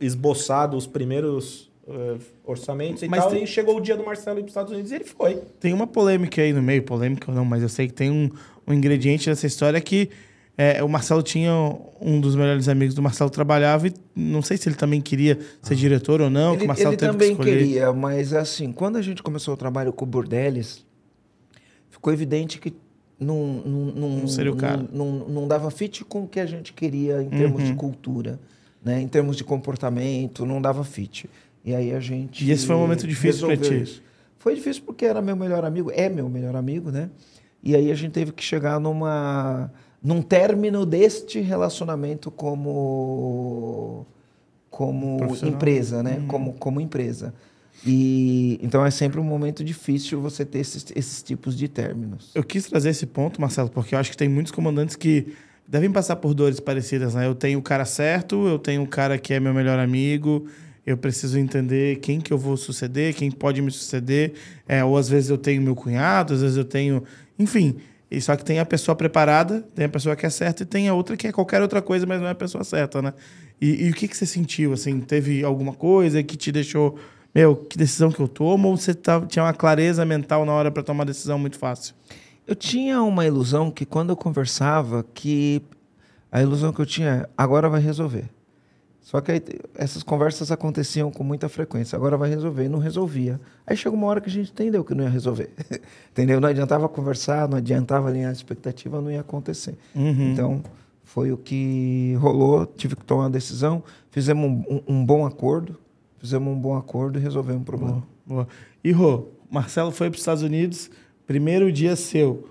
[0.00, 3.30] esboçado os primeiros, eh, orçamentos e Mas tal.
[3.30, 5.42] tem- E chegou o dia do Marcelo ir para os Estados Unidos e ele foi.
[5.58, 8.30] Tem uma polêmica aí no meio, polêmica ou não, mas eu sei que tem um,
[8.68, 10.08] um ingrediente nessa história que
[10.62, 11.50] é, o Marcelo tinha
[12.02, 15.74] um dos melhores amigos do Marcelo trabalhava e não sei se ele também queria ser
[15.74, 17.58] diretor ou não, que Ele, o Marcelo ele teve que também escolher.
[17.58, 20.84] queria, mas assim, quando a gente começou o trabalho com o Bordelis,
[21.88, 22.74] ficou evidente que
[23.18, 24.86] não, não, não, Não seria o cara.
[24.92, 27.66] Não, não, não dava fit com o que a gente queria em termos Uhum.
[27.66, 28.38] de cultura,
[28.84, 29.00] né?
[29.00, 31.28] em termos de comportamento, não dava fit.
[31.64, 32.44] E aí a gente.
[32.44, 33.82] E esse foi um momento difícil resolveu ti?
[33.82, 34.02] isso.
[34.38, 37.10] Foi difícil porque era meu melhor amigo, é meu melhor amigo, né?
[37.62, 39.70] E aí a gente teve que chegar numa
[40.02, 44.06] num término deste relacionamento como
[44.70, 46.24] como empresa, né?
[46.26, 47.34] Como como empresa.
[47.84, 52.30] E então é sempre um momento difícil você ter esses, esses tipos de términos.
[52.34, 55.34] Eu quis trazer esse ponto, Marcelo, porque eu acho que tem muitos comandantes que
[55.66, 57.26] devem passar por dores parecidas, né?
[57.26, 60.46] Eu tenho o cara certo, eu tenho o cara que é meu melhor amigo,
[60.84, 64.32] eu preciso entender quem que eu vou suceder, quem pode me suceder,
[64.66, 67.04] é, ou às vezes eu tenho meu cunhado, às vezes eu tenho...
[67.38, 67.76] Enfim,
[68.10, 70.88] e só que tem a pessoa preparada, tem a pessoa que é certa e tem
[70.88, 73.14] a outra que é qualquer outra coisa, mas não é a pessoa certa, né?
[73.60, 75.00] E, e o que, que você sentiu, assim?
[75.00, 76.98] Teve alguma coisa que te deixou...
[77.32, 78.68] Meu, que decisão que eu tomo?
[78.68, 81.94] Ou você tá, tinha uma clareza mental na hora para tomar decisão muito fácil?
[82.44, 85.62] Eu tinha uma ilusão que quando eu conversava, que
[86.32, 88.24] a ilusão que eu tinha agora vai resolver.
[89.10, 89.42] Só que aí,
[89.74, 91.96] essas conversas aconteciam com muita frequência.
[91.96, 92.66] Agora vai resolver.
[92.66, 93.40] E não resolvia.
[93.66, 95.50] Aí chegou uma hora que a gente entendeu que não ia resolver.
[96.12, 96.40] entendeu?
[96.40, 99.74] Não adiantava conversar, não adiantava alinhar a expectativa, não ia acontecer.
[99.96, 100.32] Uhum.
[100.32, 100.62] Então,
[101.02, 102.64] foi o que rolou.
[102.64, 103.82] Tive que tomar uma decisão.
[104.12, 105.76] Fizemos um, um- um bom acordo.
[106.18, 108.02] Fizemos um bom acordo e resolvemos o problema.
[108.24, 108.46] Boa.
[108.84, 110.88] E Rô, Marcelo foi para os Estados Unidos,
[111.26, 112.48] primeiro dia seu,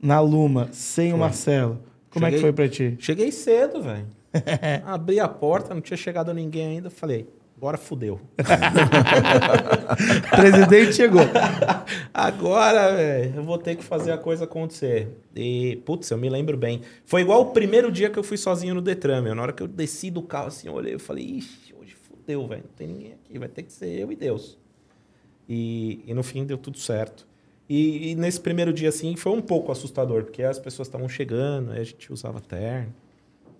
[0.00, 1.78] na Luma, sem o Marcelo.
[2.10, 2.96] Como é que Cheguei- foi para ti?
[2.98, 4.06] Cheguei cedo, velho.
[4.84, 6.90] Abri a porta, não tinha chegado ninguém ainda.
[6.90, 8.20] Falei, agora fudeu.
[8.38, 8.40] O
[10.36, 11.22] presidente chegou.
[12.14, 15.08] Agora, velho, eu vou ter que fazer a coisa acontecer.
[15.34, 16.82] E, putz, eu me lembro bem.
[17.04, 19.34] Foi igual o primeiro dia que eu fui sozinho no Detran, meu.
[19.34, 22.46] Na hora que eu desci do carro, assim, eu olhei, eu falei, ixi, hoje fudeu,
[22.46, 22.62] velho.
[22.62, 24.58] Não tem ninguém aqui, vai ter que ser eu e Deus.
[25.48, 27.26] E, e no fim deu tudo certo.
[27.68, 31.72] E, e nesse primeiro dia, assim, foi um pouco assustador, porque as pessoas estavam chegando,
[31.72, 32.92] aí a gente usava terno.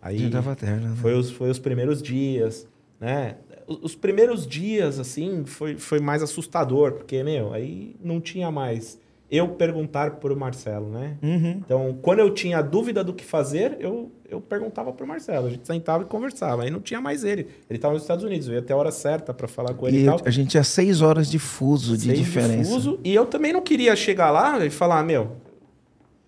[0.03, 0.97] Aí dava terno, né?
[0.97, 2.67] foi os, foi os primeiros dias,
[2.99, 3.37] né?
[3.67, 8.99] Os, os primeiros dias, assim, foi, foi mais assustador, porque, meu, aí não tinha mais
[9.31, 11.17] eu perguntar pro Marcelo, né?
[11.23, 11.63] Uhum.
[11.65, 15.47] Então, quando eu tinha dúvida do que fazer, eu, eu perguntava pro Marcelo.
[15.47, 16.65] A gente sentava e conversava.
[16.65, 17.43] Aí não tinha mais ele.
[17.69, 18.49] Ele estava nos Estados Unidos.
[18.49, 20.21] Eu ia até a hora certa para falar com ele e, E tal.
[20.25, 22.73] a gente tinha seis horas de fuso de Seis diferença.
[22.73, 25.31] fuso, e eu também não queria chegar lá e falar, meu,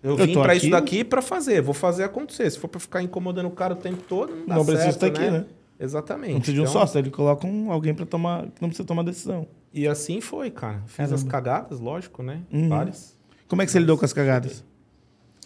[0.03, 2.49] eu vim para isso daqui para fazer, vou fazer acontecer.
[2.51, 5.07] Se for para ficar incomodando o cara o tempo todo, não dá Não precisa estar
[5.07, 5.45] aqui, né?
[5.79, 6.33] Exatamente.
[6.33, 9.03] Não precisa de um Então, sócio, ele coloca um, alguém para tomar, não precisa tomar
[9.03, 9.47] decisão.
[9.73, 10.83] E assim foi, cara.
[10.85, 11.15] Fiz Caramba.
[11.15, 12.41] as cagadas, lógico, né?
[12.51, 12.69] Uhum.
[12.69, 13.17] Várias.
[13.47, 14.63] Como é que você lidou com as cagadas?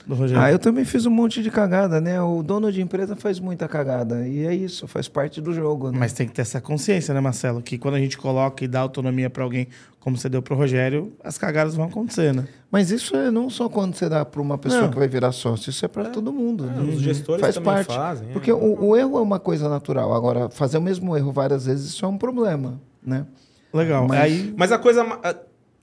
[0.08, 0.42] Do Rogério?
[0.42, 2.22] Ah, eu também fiz um monte de cagada, né?
[2.22, 4.26] O dono de empresa faz muita cagada.
[4.26, 5.98] E é isso, faz parte do jogo, né?
[6.00, 7.62] Mas tem que ter essa consciência, né, Marcelo?
[7.62, 9.68] Que quando a gente coloca e dá autonomia para alguém,
[10.00, 12.48] como você deu pro Rogério, as cagadas vão acontecer, né?
[12.72, 14.90] Mas isso é não só quando você dá para uma pessoa Não.
[14.92, 16.64] que vai virar sócio, isso é para todo mundo.
[16.64, 16.94] É, né?
[16.94, 17.94] Os gestores Faz também parte.
[17.94, 18.30] fazem.
[18.30, 18.32] é.
[18.32, 20.14] Porque o, o erro é uma coisa natural.
[20.14, 23.26] Agora, fazer o mesmo erro várias vezes, isso é um problema, né?
[23.74, 24.08] Legal.
[24.08, 25.06] Mas- Aí, Mas a coisa.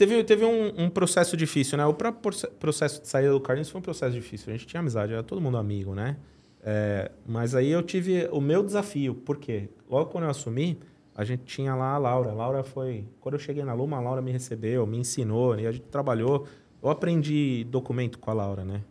[0.05, 1.87] Teve, teve um, um processo difícil, né?
[1.87, 4.53] O próprio proce- processo de saída do Carlinhos foi um processo difícil.
[4.53, 6.19] A gente tinha amizade, era todo mundo amigo, né?
[6.63, 9.15] É, mas aí eu tive o meu desafio.
[9.15, 9.71] Por quê?
[9.89, 10.79] Logo quando eu assumi,
[11.15, 12.33] a gente tinha lá a Laura.
[12.33, 13.07] A Laura foi.
[13.19, 16.47] Quando eu cheguei na Luma, a Laura me recebeu, me ensinou, e a gente trabalhou.
[16.83, 18.83] Eu aprendi documento com a Laura, né?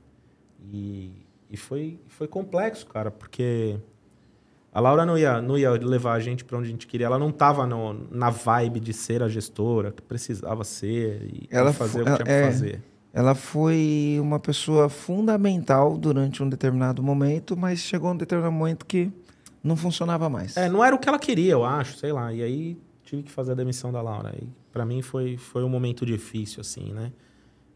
[0.71, 1.11] E,
[1.47, 3.77] e foi, foi complexo, cara, porque
[4.73, 7.05] a Laura não ia, não ia levar a gente para onde a gente queria.
[7.05, 7.67] Ela não estava
[8.09, 12.35] na vibe de ser a gestora que precisava ser e Ela fazer o que tinha
[12.35, 12.81] é, que fazer.
[13.13, 19.11] Ela foi uma pessoa fundamental durante um determinado momento, mas chegou um determinado momento que
[19.63, 20.57] não funcionava mais.
[20.57, 22.33] É, não era o que ela queria, eu acho, sei lá.
[22.33, 24.33] E aí tive que fazer a demissão da Laura.
[24.35, 27.11] E para mim foi, foi um momento difícil, assim, né?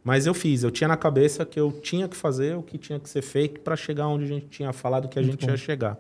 [0.03, 2.99] Mas eu fiz, eu tinha na cabeça que eu tinha que fazer o que tinha
[2.99, 5.51] que ser feito para chegar onde a gente tinha falado que a Muito gente bom.
[5.51, 5.99] ia chegar.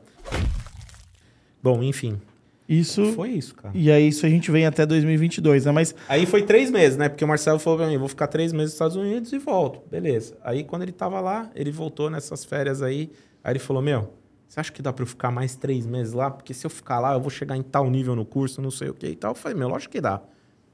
[1.73, 2.19] Bom, enfim,
[2.67, 3.13] isso.
[3.13, 3.71] foi isso, cara.
[3.75, 5.71] E aí, isso a gente vem até 2022, né?
[5.71, 7.07] Mas Aí foi três meses, né?
[7.09, 9.81] Porque o Marcelo falou pra mim, vou ficar três meses nos Estados Unidos e volto.
[9.89, 10.35] Beleza.
[10.43, 13.09] Aí quando ele tava lá, ele voltou nessas férias aí.
[13.43, 14.11] Aí ele falou, meu,
[14.47, 16.29] você acha que dá pra eu ficar mais três meses lá?
[16.29, 18.89] Porque se eu ficar lá, eu vou chegar em tal nível no curso, não sei
[18.89, 19.31] o que e tal.
[19.31, 20.21] Eu falei, meu, lógico que dá.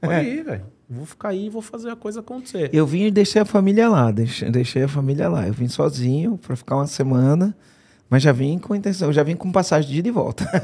[0.00, 0.24] Pode É.
[0.24, 0.66] ir, velho.
[0.90, 2.68] Vou ficar aí e vou fazer a coisa acontecer.
[2.72, 5.46] Eu vim e deixei a família lá, deixei, deixei a família lá.
[5.46, 7.56] Eu vim sozinho para ficar uma semana,
[8.14, 10.48] mas já vim com intenção, já vim com passagem de ida e volta.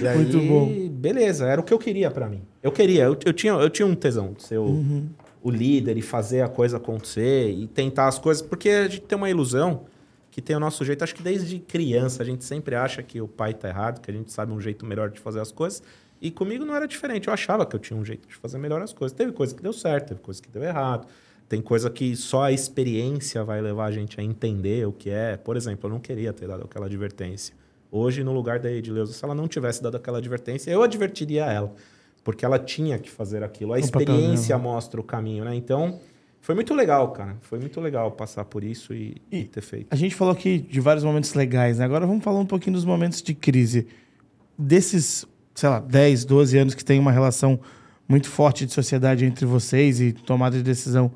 [0.00, 0.88] E aí, Muito bom.
[0.88, 2.42] beleza, era o que eu queria para mim.
[2.62, 5.10] Eu queria, eu, eu, tinha, eu tinha um tesão de ser o, uhum.
[5.42, 9.16] o líder e fazer a coisa acontecer e tentar as coisas, porque a gente tem
[9.16, 9.82] uma ilusão
[10.30, 11.04] que tem o nosso jeito.
[11.04, 14.14] Acho que desde criança a gente sempre acha que o pai tá errado, que a
[14.14, 15.82] gente sabe um jeito melhor de fazer as coisas.
[16.18, 17.28] E comigo não era diferente.
[17.28, 19.14] Eu achava que eu tinha um jeito de fazer melhor as coisas.
[19.14, 21.06] Teve coisa que deu certo, teve coisa que deu errado.
[21.54, 25.36] Tem coisa que só a experiência vai levar a gente a entender o que é.
[25.36, 27.54] Por exemplo, eu não queria ter dado aquela advertência.
[27.92, 31.72] Hoje, no lugar da Edileuza, se ela não tivesse dado aquela advertência, eu advertiria ela.
[32.24, 33.72] Porque ela tinha que fazer aquilo.
[33.72, 35.54] A experiência mostra o caminho, né?
[35.54, 36.00] Então,
[36.40, 37.36] foi muito legal, cara.
[37.42, 39.86] Foi muito legal passar por isso e, e, e ter feito.
[39.92, 41.84] A gente falou aqui de vários momentos legais, né?
[41.84, 43.86] Agora vamos falar um pouquinho dos momentos de crise.
[44.58, 47.60] Desses, sei lá, 10, 12 anos que tem uma relação
[48.08, 51.12] muito forte de sociedade entre vocês e tomada de decisão.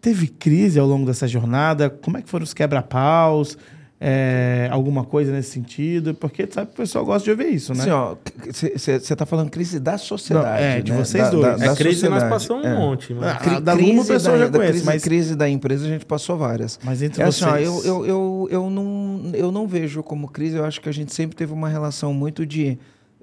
[0.00, 1.90] Teve crise ao longo dessa jornada?
[1.90, 3.56] Como é que foram os quebra-paus?
[4.00, 6.14] é, alguma coisa nesse sentido?
[6.14, 7.84] Porque sabe que o pessoal gosta de ouvir isso, né?
[7.84, 8.16] Sim, ó,
[8.52, 10.62] você está falando crise da sociedade.
[10.62, 10.98] Não, é, de né?
[10.98, 11.42] vocês da, dois.
[11.42, 12.22] Da, da é, crise sociedade.
[12.22, 12.76] nós passamos um é.
[12.76, 13.12] monte.
[13.12, 13.46] Mas...
[13.46, 14.70] Ah, da Luma o pessoal já conhece.
[14.70, 16.78] Crise, mas crise da empresa a gente passou várias.
[16.82, 17.42] Mas entre é vocês...
[17.42, 20.88] Assim, ó, eu, eu, eu, eu, não, eu não vejo como crise, eu acho que
[20.88, 22.78] a gente sempre teve uma relação muito de,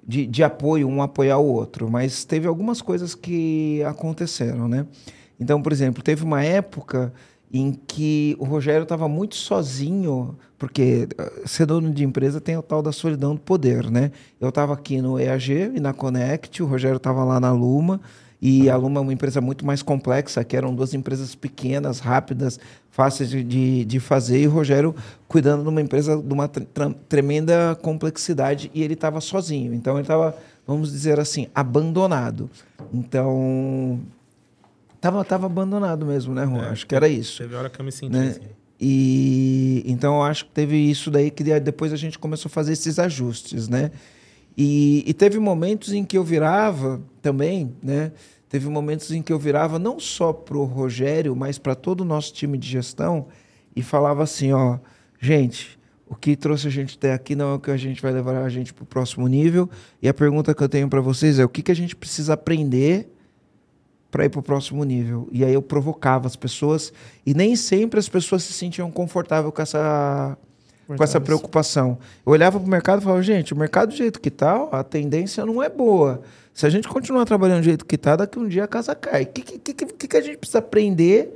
[0.06, 1.90] de, de apoio, um apoiar o outro.
[1.90, 4.86] Mas teve algumas coisas que aconteceram, né?
[5.40, 7.14] Então, por exemplo, teve uma época
[7.52, 12.62] em que o Rogério estava muito sozinho, porque eh, ser dono de empresa tem o
[12.62, 14.12] tal da solidão do poder, né?
[14.42, 18.02] Eu estava aqui no EAG e na Connect, o Rogério estava lá na Luma,
[18.42, 22.60] e a Luma é uma empresa muito mais complexa, que eram duas empresas pequenas, rápidas,
[22.92, 24.94] fáceis de, de fazer, e o Rogério
[25.28, 29.74] cuidando de uma empresa de uma tremenda complexidade, e ele estava sozinho.
[29.74, 30.36] Então, ele estava,
[30.68, 32.50] vamos dizer assim, abandonado.
[32.94, 34.00] Então,
[35.06, 36.66] Tava, tava abandonado mesmo, né, Juan?
[36.66, 37.38] É, acho que era isso.
[37.38, 38.30] Teve hora que eu me senti né?
[38.30, 38.50] assim.
[38.82, 42.74] E então eu acho que teve isso daí que depois a gente começou a fazer
[42.74, 43.92] esses ajustes, né?
[44.58, 48.14] E, e teve momentos em que eu virava também, né?
[48.50, 52.06] Teve momentos em que eu virava não só para o Rogério, mas para todo o
[52.06, 53.28] nosso time de gestão
[53.76, 54.80] e falava assim, ó,
[55.22, 58.12] gente, o que trouxe a gente até aqui não é o que a gente vai
[58.12, 59.70] levar a gente para o próximo nível.
[60.02, 62.34] E a pergunta que eu tenho para vocês é o que, que a gente precisa
[62.34, 63.15] aprender
[64.16, 65.28] para ir para o próximo nível.
[65.30, 66.94] E aí eu provocava as pessoas
[67.26, 70.38] e nem sempre as pessoas se sentiam confortáveis com essa
[70.88, 71.98] com essa preocupação.
[72.26, 74.86] Eu olhava para o mercado e falava, gente, o mercado do jeito que está, a
[74.86, 76.22] tendência não é boa.
[76.54, 79.24] Se a gente continuar trabalhando do jeito que está, daqui um dia a casa cai.
[79.24, 81.36] O que, que, que, que a gente precisa aprender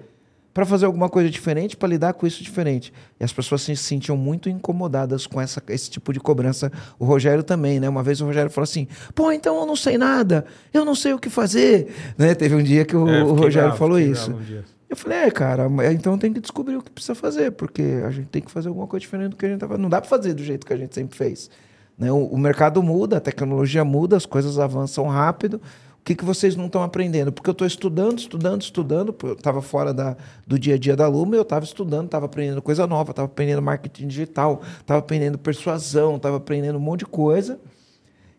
[0.54, 2.92] para fazer alguma coisa diferente, para lidar com isso diferente.
[3.20, 6.72] E as pessoas se sentiam muito incomodadas com essa, esse tipo de cobrança.
[6.98, 7.88] O Rogério também, né?
[7.88, 11.14] Uma vez o Rogério falou assim: pô, então eu não sei nada, eu não sei
[11.14, 11.94] o que fazer.
[12.18, 12.34] Né?
[12.36, 14.32] Teve um dia que o, é, o Rogério falou isso.
[14.32, 18.10] Um eu falei, é, cara, então tem que descobrir o que precisa fazer, porque a
[18.10, 19.78] gente tem que fazer alguma coisa diferente do que a gente fazendo.
[19.78, 21.48] Não dá para fazer do jeito que a gente sempre fez.
[21.96, 22.12] Né?
[22.12, 25.62] O, o mercado muda, a tecnologia muda, as coisas avançam rápido.
[26.10, 27.32] Que, que vocês não estão aprendendo?
[27.32, 29.16] Porque eu estou estudando, estudando, estudando.
[29.22, 30.18] Eu estava fora da,
[30.48, 33.62] do dia a dia da Luma, eu estava estudando, estava aprendendo coisa nova, estava aprendendo
[33.62, 37.60] marketing digital, estava aprendendo persuasão, estava aprendendo um monte de coisa.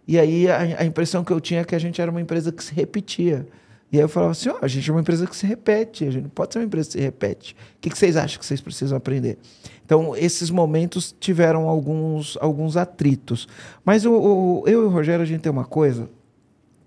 [0.05, 2.51] E aí a, a, impressão que eu tinha é que a gente era uma empresa
[2.51, 3.47] que se repetia.
[3.93, 6.11] E aí eu falava assim: ó, a gente é uma empresa que se repete, a
[6.11, 7.55] gente não pode ser uma empresa que se repete.
[7.77, 9.39] O que, que vocês acham que vocês precisam aprender?
[9.87, 13.47] Então, esses momentos tiveram alguns, alguns atritos.
[13.85, 16.09] Mas o, o, eu e o Rogério, a gente tem uma coisa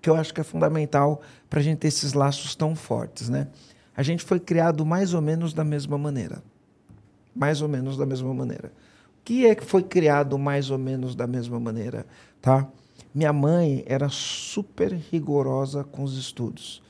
[0.04, 3.48] que eu acho que é fundamental para a gente ter esses laços tão fortes, né?
[3.96, 6.44] A gente foi criado mais ou menos da mesma maneira.
[7.34, 8.68] Mais ou menos da mesma maneira.
[8.68, 12.06] O que é que foi criado mais ou menos da mesma maneira,
[12.42, 12.68] tá?
[13.16, 16.84] Minha mãe era super rigorosa com os estudos.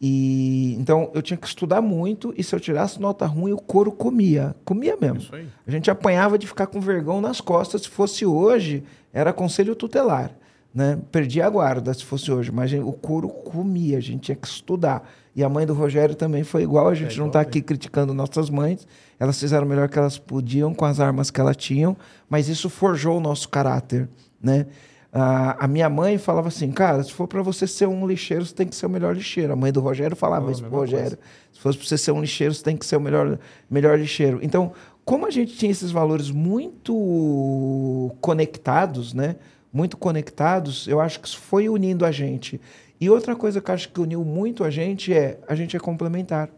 [0.00, 3.92] E então eu tinha que estudar muito e se eu tirasse nota ruim, o couro
[3.92, 5.32] comia, comia mesmo.
[5.64, 7.82] A gente apanhava de ficar com vergão nas costas.
[7.82, 8.82] Se fosse hoje,
[9.12, 10.39] era conselho tutelar
[10.74, 10.98] né?
[11.10, 15.08] Perdi a guarda se fosse hoje, mas o couro comia, a gente tinha que estudar.
[15.34, 18.12] E a mãe do Rogério também foi igual, a gente é não está aqui criticando
[18.12, 18.86] nossas mães,
[19.18, 21.96] elas fizeram o melhor que elas podiam com as armas que elas tinham,
[22.28, 24.08] mas isso forjou o nosso caráter,
[24.42, 24.66] né?
[25.12, 28.68] a minha mãe falava assim, cara, se for para você ser um lixeiro, você tem
[28.68, 29.52] que ser o melhor lixeiro.
[29.52, 31.16] A mãe do Rogério falava oh, isso pro Rogério.
[31.16, 31.18] Coisa.
[31.52, 34.38] Se fosse para você ser um lixeiro, você tem que ser o melhor, melhor lixeiro.
[34.40, 34.72] Então,
[35.04, 39.36] como a gente tinha esses valores muito conectados, né?
[39.72, 42.60] Muito conectados, eu acho que isso foi unindo a gente.
[43.00, 45.80] E outra coisa que eu acho que uniu muito a gente é a gente é
[45.80, 46.50] complementar.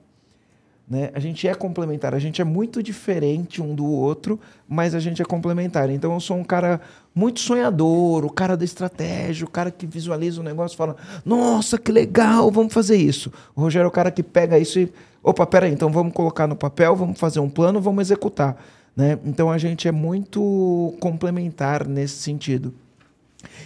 [0.89, 1.11] Né?
[1.15, 4.39] A gente é complementar, a gente é muito diferente um do outro,
[4.69, 5.89] mas a gente é complementar.
[5.89, 6.81] Então eu sou um cara
[7.15, 11.79] muito sonhador, o cara da estratégia, o cara que visualiza o negócio e fala: Nossa,
[11.79, 13.33] que legal, vamos fazer isso.
[13.55, 14.93] O Rogério é o cara que pega isso e.
[15.23, 18.57] Opa, peraí, então vamos colocar no papel, vamos fazer um plano, vamos executar.
[18.97, 19.19] Né?
[19.25, 22.75] Então a gente é muito complementar nesse sentido.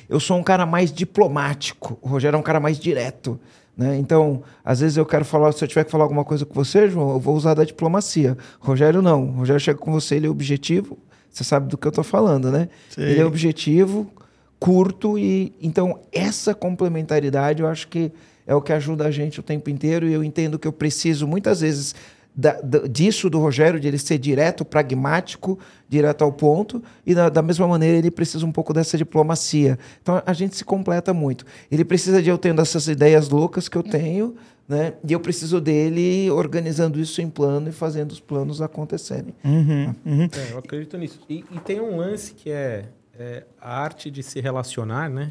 [0.09, 1.99] Eu sou um cara mais diplomático.
[2.03, 3.39] O Rogério é um cara mais direto.
[3.77, 3.99] Né?
[3.99, 6.89] Então, às vezes eu quero falar, se eu tiver que falar alguma coisa com você,
[6.89, 8.37] João, eu vou usar da diplomacia.
[8.59, 9.25] Rogério não.
[9.25, 10.99] O Rogério chega com você, ele é objetivo.
[11.31, 12.69] Você sabe do que eu estou falando, né?
[12.89, 13.03] Sim.
[13.03, 14.11] Ele é objetivo,
[14.59, 18.11] curto e então essa complementaridade eu acho que
[18.47, 21.27] é o que ajuda a gente o tempo inteiro e eu entendo que eu preciso
[21.27, 21.95] muitas vezes
[22.37, 25.59] da, da, disso do Rogério, de ele ser direto, pragmático,
[25.89, 29.79] direto ao ponto, e da, da, mesma maneira ele precisa um pouco dessa diplomacia.
[30.03, 31.47] Então a gente se completa muito.
[31.71, 34.37] Ele precisa de eu tendo essas ideias loucas que eu tenho,
[34.69, 34.95] né?
[35.09, 39.35] E eu preciso dele organizando isso em plano e fazendo os planos acontecerem.
[39.43, 40.29] Uhum, uhum.
[40.33, 41.21] É, eu acredito nisso.
[41.31, 42.87] E, e, tem um lance que é,
[43.19, 45.31] é a arte de se relacionar, né?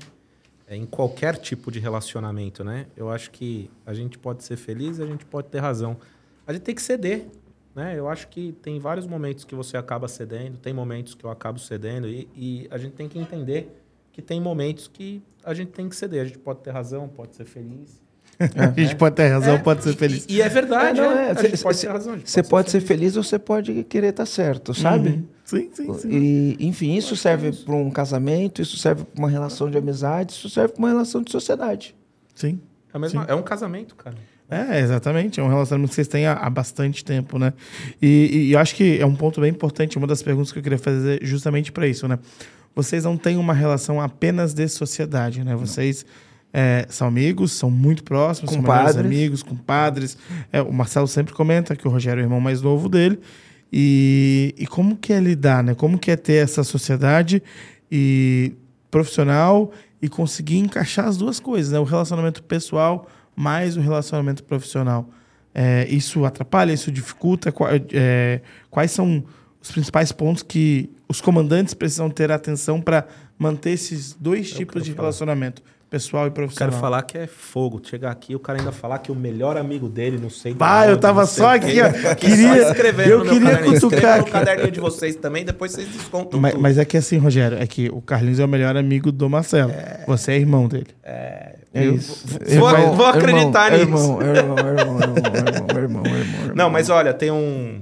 [0.68, 2.88] É, em qualquer tipo de relacionamento, né?
[2.97, 5.97] Eu acho que a gente pode ser feliz, a gente pode ter razão
[6.48, 7.28] a gente tem que ceder.
[7.76, 7.98] Né?
[7.98, 11.60] Eu acho que tem vários momentos que você acaba cedendo, tem momentos que eu acabo
[11.60, 13.70] cedendo, e, e a gente tem que entender
[14.14, 16.22] que tem momentos que a gente tem que ceder.
[16.22, 18.02] A gente pode ter razão, pode ser feliz.
[18.39, 18.96] a gente é.
[18.96, 20.26] pode ter razão, é, pode ser feliz.
[20.28, 21.32] E, e é verdade, é, não, é.
[21.32, 22.20] A gente pode ter razão.
[22.24, 25.10] Você pode ser feliz ou você pode querer estar certo, sabe?
[25.10, 25.28] Uhum.
[25.43, 26.10] Sim, sim, sim.
[26.10, 30.50] E, enfim, isso serve para um casamento, isso serve para uma relação de amizade, isso
[30.50, 31.96] serve para uma relação de sociedade.
[32.34, 32.60] Sim.
[32.93, 33.32] É, mesma, sim.
[33.32, 34.16] é um casamento, cara.
[34.50, 35.39] É, exatamente.
[35.39, 37.54] É um relacionamento que vocês têm há, há bastante tempo, né?
[38.02, 39.98] E, e, eu acho que é um ponto bem importante.
[39.98, 42.20] Uma das perguntas que eu queria fazer justamente para isso, né?
[42.76, 45.56] Vocês não têm uma relação apenas de sociedade, né?
[45.56, 46.06] Vocês
[46.54, 48.98] é, são amigos, são muito próximos, com são padres.
[48.98, 50.18] amigos, compadres.
[50.52, 53.20] É, o Marcelo sempre comenta que o Rogério é o irmão mais novo dele.
[53.74, 55.74] E, e como que é lidar, né?
[55.74, 57.41] Como que é ter essa sociedade
[57.91, 58.54] e
[58.91, 59.72] profissional
[60.02, 61.80] e conseguir encaixar as duas coisas, né?
[61.80, 65.10] O relacionamento pessoal mais o relacionamento profissional.
[65.54, 67.54] É, isso atrapalha, isso dificulta?
[67.94, 69.24] É, quais são
[69.62, 73.08] os principais pontos que os comandantes precisam ter atenção para
[73.38, 75.04] manter esses dois Eu tipos de falar.
[75.04, 75.64] relacionamento?
[75.96, 76.72] Pessoal e profissional.
[76.72, 77.82] Quero falar que é fogo.
[77.82, 80.54] Chegar aqui, o cara ainda falar que o melhor amigo dele, não sei.
[80.54, 82.16] Bah, eu tava só aqui, ó.
[82.16, 82.58] Queria,
[83.08, 84.20] eu queria cutucar.
[84.20, 86.62] no caderninho de vocês também, depois vocês descontam mas, tudo.
[86.62, 89.72] mas é que assim, Rogério, é que o Carlinhos é o melhor amigo do Marcelo.
[89.72, 90.04] É...
[90.06, 90.88] Você é irmão dele.
[91.02, 91.56] É.
[91.74, 92.26] É isso.
[92.58, 94.22] Vou, irmão, vou acreditar irmão, nisso.
[94.22, 97.82] Irmão, irmão, irmão, irmão, irmão, irmão, Não, mas olha, tem um.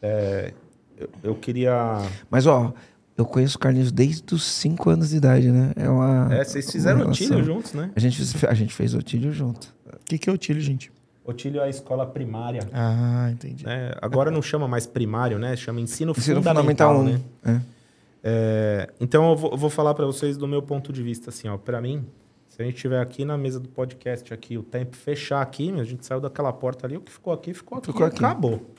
[0.00, 0.52] É,
[0.98, 1.98] eu, eu queria.
[2.30, 2.72] Mas ó,
[3.20, 5.72] eu conheço o Carlinhos desde os 5 anos de idade, né?
[5.76, 6.34] É uma.
[6.34, 7.90] É, vocês fizeram o Tílio juntos, né?
[7.94, 9.74] A gente, fez, a gente fez o Tílio junto.
[9.86, 10.90] O que, que é o Tílio, gente?
[11.24, 12.66] O Tílio é a escola primária.
[12.72, 13.64] Ah, entendi.
[13.68, 15.54] É, agora não chama mais primário, né?
[15.54, 17.60] Chama ensino, ensino fundamental, fundamental né?
[17.66, 17.80] É.
[18.22, 21.48] É, então eu vou, eu vou falar para vocês do meu ponto de vista, assim,
[21.48, 21.58] ó.
[21.58, 22.06] Para mim,
[22.48, 25.84] se a gente estiver aqui na mesa do podcast aqui, o tempo fechar aqui, a
[25.84, 28.16] gente saiu daquela porta ali, o que ficou aqui ficou aqui, ficou aqui.
[28.16, 28.74] acabou.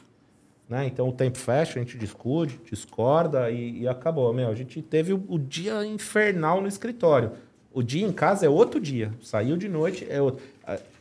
[0.72, 0.88] Né?
[0.88, 4.34] Então o tempo fecha, a gente discute, discorda e, e acabou.
[4.34, 7.34] Meu, a gente teve o, o, dia infernal no escritório.
[7.74, 9.12] O dia em casa é outro dia.
[9.22, 10.42] Saiu de noite é outro.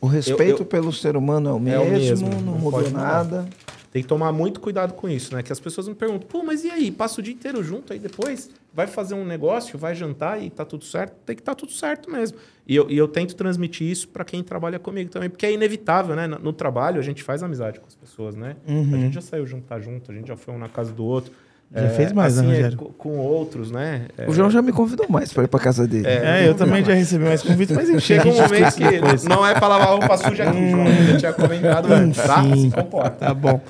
[0.01, 2.59] O respeito eu, eu, pelo ser humano é o mesmo, é o mesmo não, não
[2.59, 3.47] mudou nada.
[3.91, 5.43] Tem que tomar muito cuidado com isso, né?
[5.43, 6.89] Que as pessoas me perguntam, pô, mas e aí?
[6.89, 10.63] Passa o dia inteiro junto, aí depois vai fazer um negócio, vai jantar e tá
[10.63, 11.13] tudo certo?
[11.25, 12.37] Tem que estar tá tudo certo mesmo.
[12.65, 16.15] E eu, e eu tento transmitir isso para quem trabalha comigo também, porque é inevitável,
[16.15, 16.25] né?
[16.25, 18.55] No, no, trabalho a gente faz amizade com as pessoas, né?
[18.65, 18.95] Uhum.
[18.95, 21.33] A gente já saiu jantar junto, a gente já foi um na casa do outro.
[21.73, 22.79] Já é, fez mais, assim, né, Rogério?
[22.81, 24.07] É, com outros, né?
[24.17, 24.29] É...
[24.29, 26.05] O João já me convidou mais para ir para casa dele.
[26.05, 29.53] É, eu também já recebi mais convites, mas enfim, chega um momento que não é
[29.53, 30.85] para lavar roupa suja aqui, João.
[30.85, 32.43] Eu tinha comentado antes, tá?
[32.43, 33.27] Se comporta.
[33.27, 33.61] Tá bom.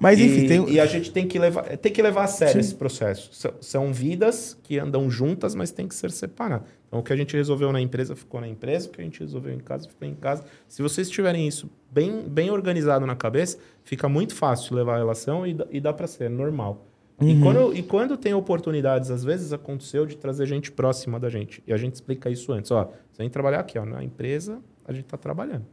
[0.00, 0.70] Mas enfim, e, tem...
[0.70, 2.58] e a gente tem que levar, tem que levar a sério Sim.
[2.58, 3.30] esse processo.
[3.60, 6.66] São vidas que andam juntas, mas tem que ser separadas.
[6.88, 9.20] Então, o que a gente resolveu na empresa ficou na empresa, o que a gente
[9.20, 10.44] resolveu em casa ficou em casa.
[10.68, 15.46] Se vocês tiverem isso bem, bem organizado na cabeça, fica muito fácil levar a relação
[15.46, 16.84] e, e dá para ser normal.
[17.20, 17.28] Uhum.
[17.28, 21.62] E, quando, e quando tem oportunidades, às vezes aconteceu de trazer gente próxima da gente.
[21.66, 22.70] E a gente explica isso antes.
[22.70, 25.66] Ó, você vem trabalhar aqui, ó, na empresa, a gente está trabalhando.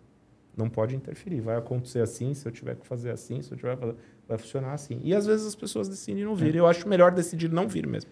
[0.55, 1.41] Não pode interferir.
[1.41, 3.95] Vai acontecer assim, se eu tiver que fazer assim, se eu tiver que fazer,
[4.27, 4.99] vai funcionar assim.
[5.03, 6.55] E às vezes as pessoas decidem não vir.
[6.55, 6.59] É.
[6.59, 8.11] Eu acho melhor decidir não vir mesmo.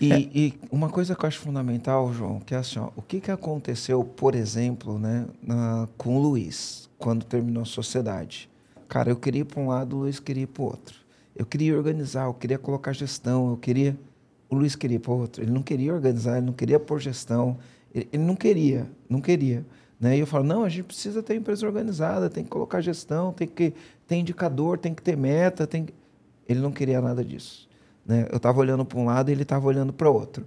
[0.00, 0.18] E, é.
[0.18, 3.30] e, uma coisa que eu acho fundamental, João, que é assim, ó, o que, que
[3.30, 8.50] aconteceu, por exemplo, né, na, com o Luiz, quando terminou a sociedade?
[8.88, 11.05] Cara, eu queria ir para um lado, o Luiz queria ir para o outro.
[11.36, 13.96] Eu queria organizar, eu queria colocar gestão, eu queria.
[14.48, 15.42] O Luiz queria para outro.
[15.42, 17.58] Ele não queria organizar, ele não queria pôr gestão.
[17.94, 19.64] Ele, ele não queria, não queria.
[20.00, 20.16] Né?
[20.16, 23.46] E eu falo, não, a gente precisa ter empresa organizada, tem que colocar gestão, tem
[23.46, 23.74] que
[24.06, 25.66] ter indicador, tem que ter meta.
[25.66, 25.94] Tem que...
[26.48, 27.68] Ele não queria nada disso.
[28.06, 28.26] Né?
[28.30, 30.46] Eu estava olhando para um lado e ele estava olhando para outro.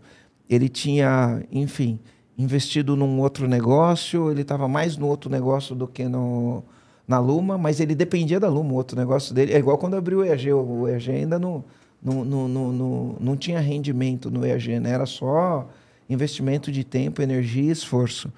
[0.49, 1.99] Ele tinha, enfim,
[2.37, 6.63] investido num outro negócio, ele estava mais no outro negócio do que no,
[7.09, 9.51] na Luma, mas ele dependia da Luma, o outro negócio dele.
[9.51, 11.65] É igual quando abriu o EAG, o EAG ainda não,
[12.01, 14.91] não, não, não, não, tinha rendimento no EAG, né?
[14.91, 15.67] Era só
[16.07, 18.31] investimento de tempo, energia e esforço.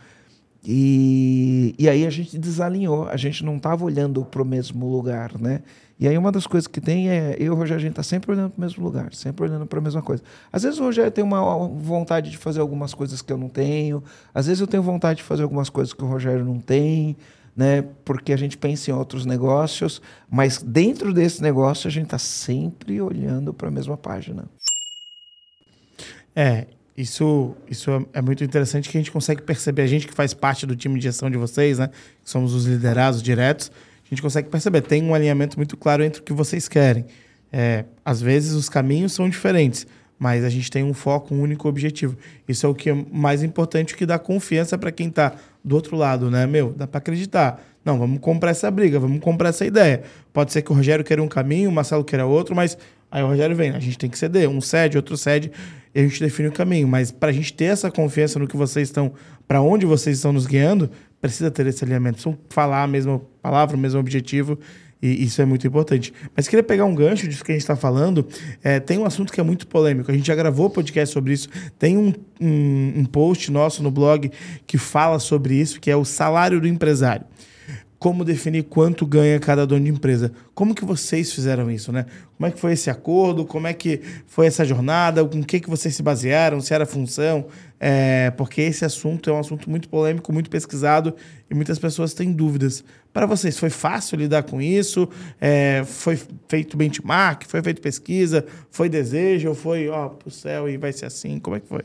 [0.64, 5.38] E, e aí a gente desalinhou, a gente não estava olhando para o mesmo lugar,
[5.38, 5.62] né?
[6.00, 8.04] E aí uma das coisas que tem é, eu e o Rogério, a gente está
[8.04, 10.24] sempre olhando para o mesmo lugar, sempre olhando para a mesma coisa.
[10.52, 14.02] Às vezes o Rogério tem uma vontade de fazer algumas coisas que eu não tenho,
[14.34, 17.18] às vezes eu tenho vontade de fazer algumas coisas que o Rogério não tem,
[17.56, 17.84] né?
[18.06, 23.02] Porque a gente pensa em outros negócios, mas dentro desse negócio a gente está sempre
[23.02, 24.46] olhando para a mesma página.
[26.36, 30.14] É, isso, isso é, é muito interessante que a gente consegue perceber, a gente que
[30.14, 31.90] faz parte do time de gestão de vocês, né?
[32.24, 33.72] Que somos os liderados diretos,
[34.06, 37.06] a gente consegue perceber, tem um alinhamento muito claro entre o que vocês querem.
[37.52, 39.86] É, às vezes os caminhos são diferentes,
[40.22, 42.16] mas a gente tem um foco, um único objetivo.
[42.48, 45.34] Isso é o que é mais importante, que dá confiança para quem está
[45.66, 46.46] do outro lado, né?
[46.46, 47.60] Meu, dá para acreditar.
[47.84, 50.04] Não, vamos comprar essa briga, vamos comprar essa ideia.
[50.32, 52.78] Pode ser que o Rogério queira um caminho, o Marcelo queira outro, mas
[53.10, 54.48] aí o Rogério vem, a gente tem que ceder.
[54.48, 55.52] Um cede, outro cede
[55.96, 56.88] e a gente define o caminho.
[56.88, 59.14] Mas para a gente ter essa confiança no que vocês estão,
[59.48, 60.88] para onde vocês estão nos guiando,
[61.20, 62.18] precisa ter esse alinhamento.
[62.18, 64.60] Precisam falar a mesma palavra, o mesmo objetivo.
[65.02, 66.14] E isso é muito importante.
[66.36, 68.28] Mas queria pegar um gancho disso que a gente está falando.
[68.64, 70.12] É, tem um assunto que é muito polêmico.
[70.12, 71.50] A gente já gravou podcast sobre isso.
[71.80, 74.32] Tem um, um, um post nosso no blog
[74.68, 77.26] que fala sobre isso, que é o salário do empresário
[78.02, 80.32] como definir quanto ganha cada dono de empresa.
[80.56, 82.08] Como que vocês fizeram isso, né?
[82.36, 83.46] Como é que foi esse acordo?
[83.46, 85.24] Como é que foi essa jornada?
[85.24, 86.60] Com o que, que vocês se basearam?
[86.62, 87.46] Se era função?
[87.80, 91.16] É, porque esse assunto é um assunto muito polêmico, muito pesquisado
[91.48, 92.84] e muitas pessoas têm dúvidas.
[93.14, 95.08] Para vocês, foi fácil lidar com isso?
[95.40, 97.44] É, foi feito benchmark?
[97.46, 98.44] Foi feito pesquisa?
[98.72, 99.50] Foi desejo?
[99.50, 101.38] Ou foi, ó, pro céu e vai ser assim?
[101.38, 101.84] Como é que foi?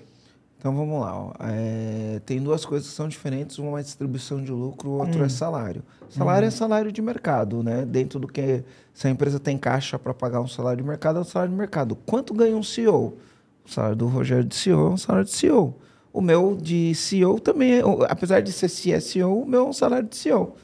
[0.59, 1.33] Então vamos lá.
[1.41, 5.23] É, tem duas coisas que são diferentes: uma é distribuição de lucro, o outro é
[5.23, 5.27] hum.
[5.27, 5.83] é salário.
[6.09, 6.49] Salário é hum.
[6.49, 7.85] é salário de mercado, né?
[7.85, 11.21] Dentro do que se a empresa tem caixa para pagar um salário de mercado, é
[11.21, 11.97] um salário de mercado.
[12.07, 13.17] Quanto ganha um CEO?
[13.65, 15.77] O salário do Rogério de CEO é um salário de CEO.
[16.13, 20.09] O meu de CEO também, é, apesar de ser CSO, o meu é um salário
[20.09, 20.57] de CEO,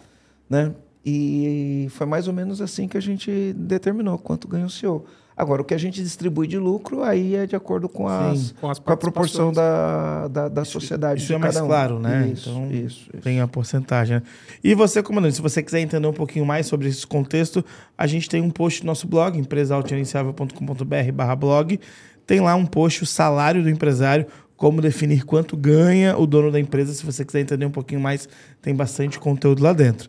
[0.49, 0.73] né?
[1.05, 5.05] E foi mais ou menos assim que a gente determinou quanto ganha o CEO.
[5.37, 8.55] Agora, o que a gente distribui de lucro, aí é de acordo com, as, Sim,
[8.61, 11.23] com, as com a proporção da, da, da sociedade.
[11.23, 11.67] Isso é mais um.
[11.67, 12.31] claro, né?
[12.33, 14.17] Isso, então, isso, isso, tem a porcentagem.
[14.17, 14.23] Né?
[14.63, 17.65] E você, comandante, se você quiser entender um pouquinho mais sobre esse contexto,
[17.97, 21.81] a gente tem um post no nosso blog, empresaaltgerenciável.com.br barra blog.
[22.27, 24.27] Tem lá um post, o salário do empresário,
[24.57, 26.93] como definir quanto ganha o dono da empresa.
[26.93, 28.29] Se você quiser entender um pouquinho mais,
[28.61, 30.09] tem bastante conteúdo lá dentro.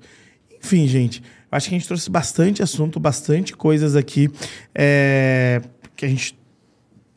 [0.63, 4.29] Enfim, gente, Acho que a gente trouxe bastante assunto, bastante coisas aqui
[4.73, 5.61] é,
[5.95, 6.37] que a gente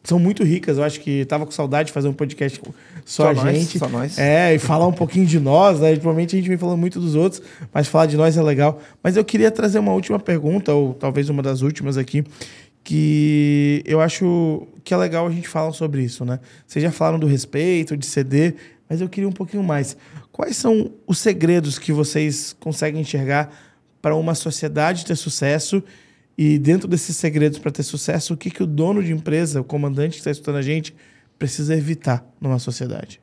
[0.06, 0.78] são muito ricas.
[0.78, 2.60] Eu acho que tava com saudade de fazer um podcast
[3.04, 3.78] só, só a gente.
[3.78, 4.18] Nós, só nós.
[4.18, 5.80] É, e falar um pouquinho de nós.
[5.80, 5.90] Né?
[5.90, 8.80] Ultimamente a gente vem falando muito dos outros, mas falar de nós é legal.
[9.02, 12.24] Mas eu queria trazer uma última pergunta, ou talvez uma das últimas aqui,
[12.84, 16.38] que eu acho que é legal a gente falar sobre isso, né?
[16.66, 18.54] Vocês já falaram do respeito, de ceder,
[18.88, 19.96] mas eu queria um pouquinho mais.
[20.30, 23.50] Quais são os segredos que vocês conseguem enxergar
[24.00, 25.82] para uma sociedade ter sucesso
[26.38, 29.64] e dentro desses segredos para ter sucesso, o que, que o dono de empresa, o
[29.64, 30.94] comandante que está escutando a gente,
[31.38, 33.20] precisa evitar numa sociedade?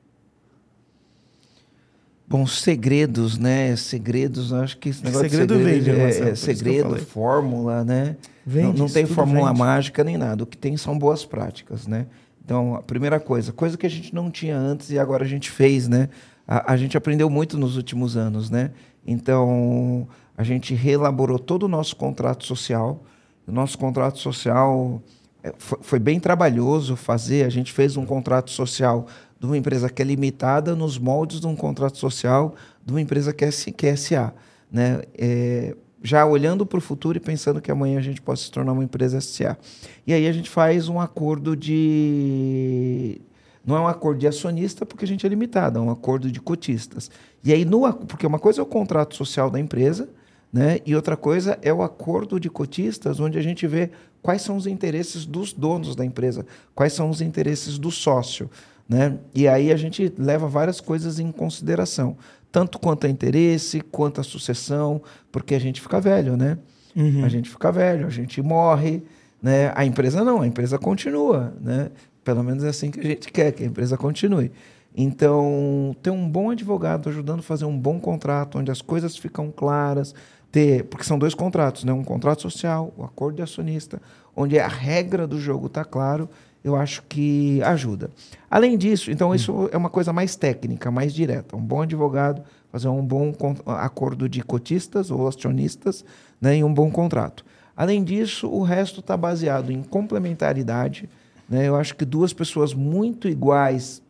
[2.27, 3.75] Bom, segredos, né?
[3.75, 8.15] Segredos, acho que esse negócio segredo de segredo vende, é, é segredo, fórmula, né?
[8.45, 9.59] Vende, não, não tem fórmula vende.
[9.59, 10.43] mágica nem nada.
[10.43, 12.07] O que tem são boas práticas, né?
[12.43, 15.51] Então, a primeira coisa, coisa que a gente não tinha antes e agora a gente
[15.51, 16.09] fez, né?
[16.47, 18.71] A, a gente aprendeu muito nos últimos anos, né?
[19.05, 20.07] Então,
[20.37, 23.03] a gente reelaborou todo o nosso contrato social.
[23.47, 25.01] O nosso contrato social
[25.43, 27.45] é, foi, bem trabalhoso fazer.
[27.45, 29.05] A gente fez um contrato social
[29.39, 32.55] de uma empresa que é limitada nos moldes de um contrato social
[32.85, 34.33] de uma empresa que é, que é SA.
[34.71, 35.01] Né?
[35.15, 38.73] É, já olhando para o futuro e pensando que amanhã a gente possa se tornar
[38.73, 39.57] uma empresa SA.
[40.05, 43.21] E aí a gente faz um acordo de.
[43.65, 46.41] Não é um acordo de acionista, porque a gente é limitado, é um acordo de
[46.41, 47.09] cotistas.
[47.41, 50.09] E aí, no, porque uma coisa é o contrato social da empresa,
[50.53, 50.79] né?
[50.85, 53.89] E outra coisa é o acordo de cotistas, onde a gente vê
[54.21, 56.45] quais são os interesses dos donos da empresa,
[56.75, 58.47] quais são os interesses do sócio.
[58.87, 59.17] Né?
[59.33, 62.15] E aí a gente leva várias coisas em consideração,
[62.51, 65.01] tanto quanto a interesse, quanto a sucessão,
[65.31, 66.59] porque a gente fica velho, né?
[66.95, 67.25] Uhum.
[67.25, 69.01] A gente fica velho, a gente morre,
[69.41, 69.71] né?
[69.73, 71.89] A empresa não, a empresa continua, né?
[72.23, 74.51] Pelo menos é assim que a gente quer, que a empresa continue.
[74.95, 79.51] Então, ter um bom advogado ajudando a fazer um bom contrato, onde as coisas ficam
[79.51, 80.13] claras,
[80.53, 81.91] ter, porque são dois contratos, né?
[81.91, 83.99] um contrato social, o um acordo de acionista,
[84.35, 86.29] onde a regra do jogo está claro,
[86.63, 88.11] eu acho que ajuda.
[88.51, 91.57] Além disso, então isso é uma coisa mais técnica, mais direta.
[91.57, 93.33] Um bom advogado fazer um bom
[93.65, 96.05] acordo de cotistas ou acionistas
[96.39, 97.43] né, e um bom contrato.
[97.75, 101.09] Além disso, o resto está baseado em complementaridade.
[101.49, 101.67] Né?
[101.67, 104.03] Eu acho que duas pessoas muito iguais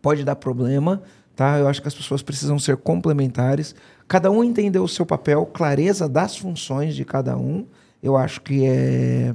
[0.00, 1.02] pode dar problema,
[1.34, 1.58] tá?
[1.58, 3.74] Eu acho que as pessoas precisam ser complementares.
[4.08, 7.66] Cada um entender o seu papel, clareza das funções de cada um,
[8.02, 9.34] eu acho que é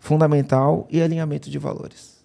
[0.00, 2.18] fundamental e alinhamento de valores.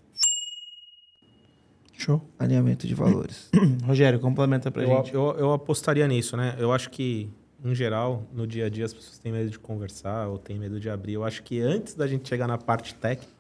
[1.94, 2.22] Show.
[2.38, 3.50] Alinhamento de valores.
[3.86, 5.14] Rogério, complementa pra Eu, gente.
[5.14, 6.56] eu, eu apostaria nisso, né?
[6.58, 7.30] Eu acho que,
[7.64, 10.80] em geral, no dia a dia, as pessoas têm medo de conversar ou têm medo
[10.80, 11.14] de abrir.
[11.14, 13.32] Eu acho que antes da gente chegar na parte técnica,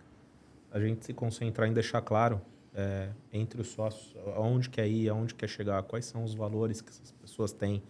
[0.71, 2.39] a gente se concentrar em deixar claro
[2.73, 6.89] é, entre os sócios aonde quer ir, aonde quer chegar, quais são os valores que
[6.89, 7.81] essas pessoas têm.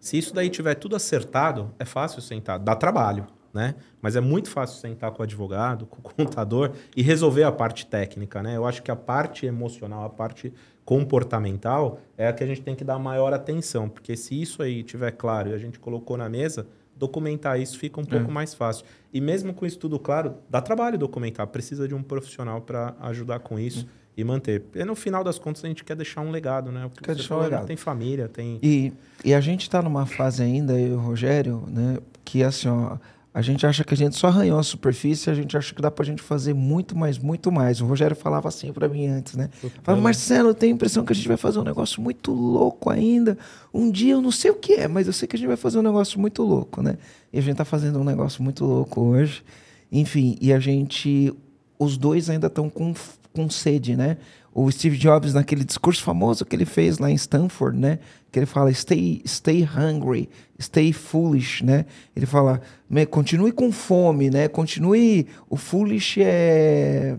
[0.00, 2.58] Se isso daí tiver tudo acertado, é fácil sentar.
[2.58, 3.74] Dá trabalho, né?
[4.00, 7.86] Mas é muito fácil sentar com o advogado, com o contador e resolver a parte
[7.86, 8.56] técnica, né?
[8.56, 10.52] Eu acho que a parte emocional, a parte
[10.84, 14.82] comportamental é a que a gente tem que dar maior atenção, porque se isso aí
[14.82, 18.84] tiver claro e a gente colocou na mesa, documentar isso fica um pouco mais fácil.
[19.12, 23.40] E mesmo com isso tudo claro, dá trabalho documentar, precisa de um profissional para ajudar
[23.40, 23.86] com isso.
[24.18, 24.64] E manter.
[24.74, 26.88] E no final das contas, a gente quer deixar um legado, né?
[26.92, 27.66] Porque Quer deixar um falou, legado.
[27.66, 28.58] Tem família, tem.
[28.60, 28.92] E,
[29.24, 32.96] e a gente está numa fase ainda, eu e o Rogério, né, que assim, ó,
[33.32, 35.92] a gente acha que a gente só arranhou a superfície, a gente acha que dá
[35.92, 37.80] pra gente fazer muito mais, muito mais.
[37.80, 39.50] O Rogério falava assim para mim antes, né?
[39.84, 42.90] Falava, Marcelo, eu tenho a impressão que a gente vai fazer um negócio muito louco
[42.90, 43.38] ainda.
[43.72, 45.56] Um dia eu não sei o que é, mas eu sei que a gente vai
[45.56, 46.98] fazer um negócio muito louco, né?
[47.32, 49.44] E a gente tá fazendo um negócio muito louco hoje.
[49.92, 51.32] Enfim, e a gente,
[51.78, 52.92] os dois ainda estão com,
[53.38, 54.16] com sede, né?
[54.52, 58.00] O Steve Jobs, naquele discurso famoso que ele fez lá em Stanford, né?
[58.32, 60.28] Que ele fala, stay, stay hungry,
[60.60, 61.84] stay foolish, né?
[62.16, 62.60] Ele fala,
[62.90, 64.48] "Me- continue com fome, né?
[64.48, 65.26] Continue...
[65.48, 67.16] O foolish é...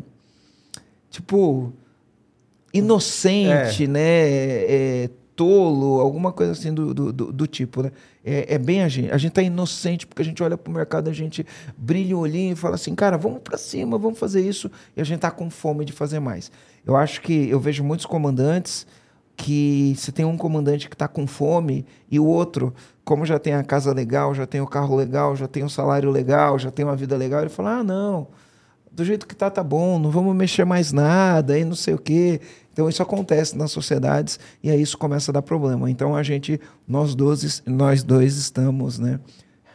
[1.09, 1.71] Tipo...
[2.73, 4.01] Inocente, né?
[4.01, 5.09] É,
[5.39, 7.93] tolo, alguma coisa assim do, do, do- do tipo, né?
[8.25, 9.09] É, é bem a gente.
[9.09, 11.45] A gente tá inocente porque a gente olha pro mercado, a gente
[11.77, 14.69] brilha o olhinho e fala assim, cara, vamos para cima, vamos fazer isso.
[14.97, 16.51] E a gente tá com fome de fazer mais.
[16.85, 18.85] Eu acho que eu vejo muitos comandantes
[19.37, 22.73] que você tem um comandante que está com fome e o outro,
[23.05, 26.11] como já tem a casa legal, já tem o carro legal, já tem o salário
[26.11, 28.27] legal, já tem uma vida legal, ele fala: ah, não,
[28.91, 31.97] do jeito que tá, tá bom, não vamos mexer mais nada e não sei o
[31.97, 32.41] quê.
[32.79, 35.91] Então isso acontece nas sociedades e aí isso começa a dar problema.
[35.91, 39.19] Então a gente, nós dois, nós dois estamos, né?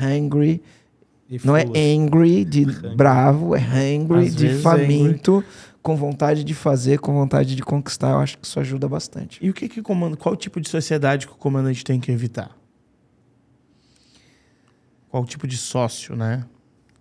[0.00, 0.62] Hungry,
[1.44, 2.64] não é angry de
[2.96, 5.44] bravo, é hungry Às de é faminto,
[5.82, 8.12] com vontade de fazer, com vontade de conquistar.
[8.12, 9.38] Eu acho que isso ajuda bastante.
[9.44, 12.10] E o que que o comando, qual tipo de sociedade que o comandante tem que
[12.10, 12.56] evitar?
[15.10, 16.42] Qual tipo de sócio, né?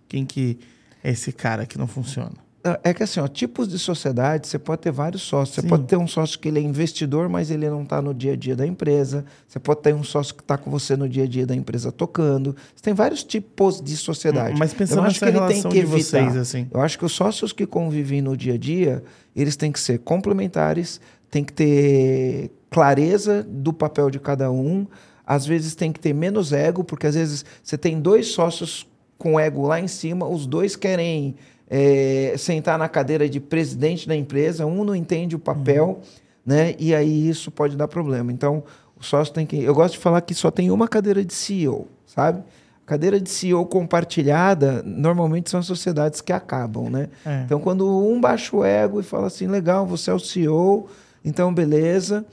[0.06, 0.58] Quem que
[1.02, 2.43] é esse cara que não funciona?
[2.82, 5.56] É que assim, ó, tipos de sociedade, você pode ter vários sócios.
[5.56, 5.68] Você Sim.
[5.68, 8.36] pode ter um sócio que ele é investidor, mas ele não está no dia a
[8.36, 9.26] dia da empresa.
[9.46, 11.92] Você pode ter um sócio que está com você no dia a dia da empresa
[11.92, 12.56] tocando.
[12.74, 14.58] Você tem vários tipos de sociedade.
[14.58, 15.98] Mas pensando Eu acho que ele tem que de evitar.
[15.98, 16.66] vocês, assim.
[16.72, 19.04] Eu acho que os sócios que convivem no dia a dia,
[19.36, 24.86] eles têm que ser complementares, tem que ter clareza do papel de cada um.
[25.26, 28.86] Às vezes tem que ter menos ego, porque às vezes você tem dois sócios
[29.18, 31.36] com ego lá em cima, os dois querem
[31.68, 36.00] é, sentar na cadeira de presidente da empresa, um não entende o papel,
[36.44, 36.74] né?
[36.78, 38.30] E aí isso pode dar problema.
[38.30, 38.62] Então,
[38.98, 39.62] o sócio tem que.
[39.62, 42.42] Eu gosto de falar que só tem uma cadeira de CEO, sabe?
[42.86, 47.08] Cadeira de CEO compartilhada, normalmente são as sociedades que acabam, né?
[47.24, 47.42] É.
[47.44, 50.86] Então, quando um baixa o ego e fala assim, legal, você é o CEO,
[51.24, 52.26] então beleza.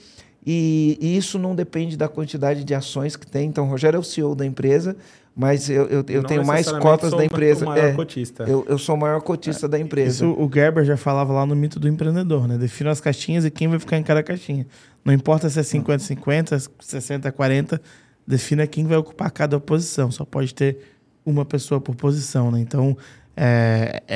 [0.45, 3.47] E, e isso não depende da quantidade de ações que tem.
[3.47, 4.97] Então, o Rogério é o CEO da empresa,
[5.35, 7.65] mas eu, eu, eu tenho mais cotas da empresa.
[7.65, 8.43] maior É, cotista.
[8.43, 10.25] eu, eu sou o maior cotista da empresa.
[10.25, 12.57] Isso o Gerber já falava lá no mito do empreendedor, né?
[12.57, 14.67] Defina as caixinhas e quem vai ficar em cada caixinha.
[15.03, 17.79] Não importa se é 50-50, 60-40,
[18.27, 20.11] defina quem vai ocupar cada posição.
[20.11, 20.77] Só pode ter
[21.25, 22.59] uma pessoa por posição, né?
[22.59, 22.97] Então,
[23.35, 24.15] é, é,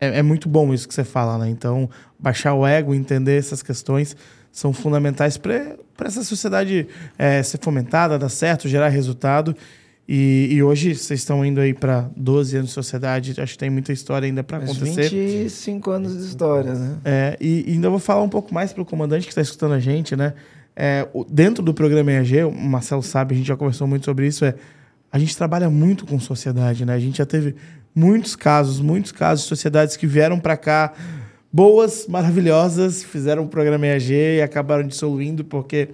[0.00, 1.48] é é muito bom isso que você fala, né?
[1.48, 1.88] Então,
[2.18, 4.16] baixar o ego, entender essas questões
[4.50, 9.54] são fundamentais para essa sociedade é, ser fomentada, dar certo, gerar resultado.
[10.08, 13.68] E, e hoje vocês estão indo aí para 12 anos de sociedade, acho que tem
[13.68, 15.10] muita história ainda para acontecer.
[15.10, 16.96] 25 anos de história, né?
[17.04, 19.74] É, e, e ainda vou falar um pouco mais para o comandante que está escutando
[19.74, 20.32] a gente, né?
[20.74, 24.46] É, dentro do programa EAG, o Marcelo sabe, a gente já conversou muito sobre isso,
[24.46, 24.54] é
[25.12, 26.94] a gente trabalha muito com sociedade, né?
[26.94, 27.54] A gente já teve
[27.94, 30.94] muitos casos, muitos casos de sociedades que vieram para cá
[31.52, 35.88] boas, maravilhosas, fizeram o programa EAG e acabaram dissoluindo porque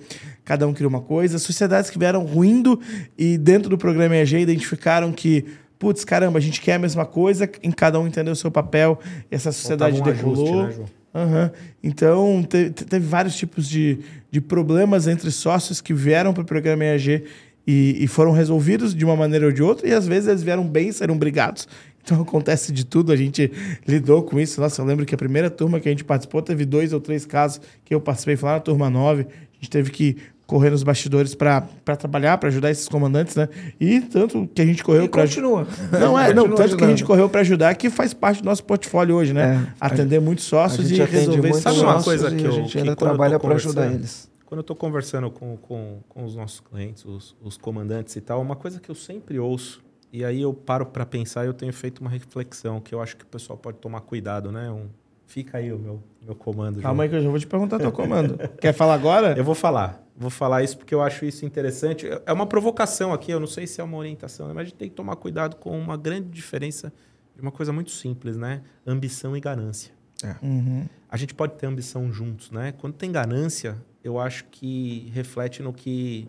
[0.44, 1.38] cada um queria uma coisa.
[1.38, 2.80] Sociedades que vieram ruindo
[3.16, 5.44] e dentro do programa EAG identificaram que,
[5.78, 8.98] putz, caramba, a gente quer a mesma coisa, em cada um entendeu o seu papel
[9.30, 10.66] e essa sociedade Faltava um ajuste, decolou.
[10.66, 10.84] né, Ju?
[11.16, 11.50] Aham.
[11.82, 13.98] Então, te- te- teve vários tipos de,
[14.30, 17.24] de problemas entre sócios que vieram para o programa EAG
[17.66, 20.66] e, e foram resolvidos de uma maneira ou de outra, e às vezes eles vieram
[20.66, 21.68] bem e saíram brigados.
[22.02, 23.50] Então acontece de tudo, a gente
[23.86, 24.60] lidou com isso.
[24.60, 27.24] Nossa, eu lembro que a primeira turma que a gente participou teve dois ou três
[27.24, 29.22] casos que eu participei, foi lá na turma 9.
[29.22, 30.16] A gente teve que
[30.46, 31.62] correr nos bastidores para
[31.98, 33.48] trabalhar, para ajudar esses comandantes, né?
[33.80, 35.66] E tanto que a gente correu para continua.
[35.92, 36.78] Não é, não, tanto ajudando.
[36.78, 39.66] que a gente correu para ajudar que faz parte do nosso portfólio hoje, né?
[39.70, 39.74] É.
[39.80, 42.52] Atender muitos A sócios gente e resolver muitos esses Sabe uma coisa que a eu-
[42.52, 44.30] gente que ainda trabalha para ajudar eles.
[44.44, 48.40] Quando eu estou conversando com, com, com os nossos clientes, os, os comandantes e tal,
[48.40, 49.82] uma coisa que eu sempre ouço,
[50.12, 53.16] e aí eu paro para pensar e eu tenho feito uma reflexão, que eu acho
[53.16, 54.70] que o pessoal pode tomar cuidado, né?
[54.70, 54.84] Um,
[55.26, 56.80] fica aí o meu, meu comando.
[56.80, 57.00] Calma João.
[57.02, 58.38] aí que eu já vou te perguntar teu comando.
[58.60, 59.36] Quer falar agora?
[59.36, 60.02] Eu vou falar.
[60.16, 62.06] Vou falar isso porque eu acho isso interessante.
[62.24, 64.88] É uma provocação aqui, eu não sei se é uma orientação, mas a gente tem
[64.88, 66.92] que tomar cuidado com uma grande diferença
[67.34, 68.62] de uma coisa muito simples, né?
[68.86, 69.92] Ambição e ganância.
[70.40, 70.86] Uhum.
[71.08, 72.72] A gente pode ter ambição juntos, né?
[72.72, 76.28] Quando tem ganância, eu acho que reflete no que.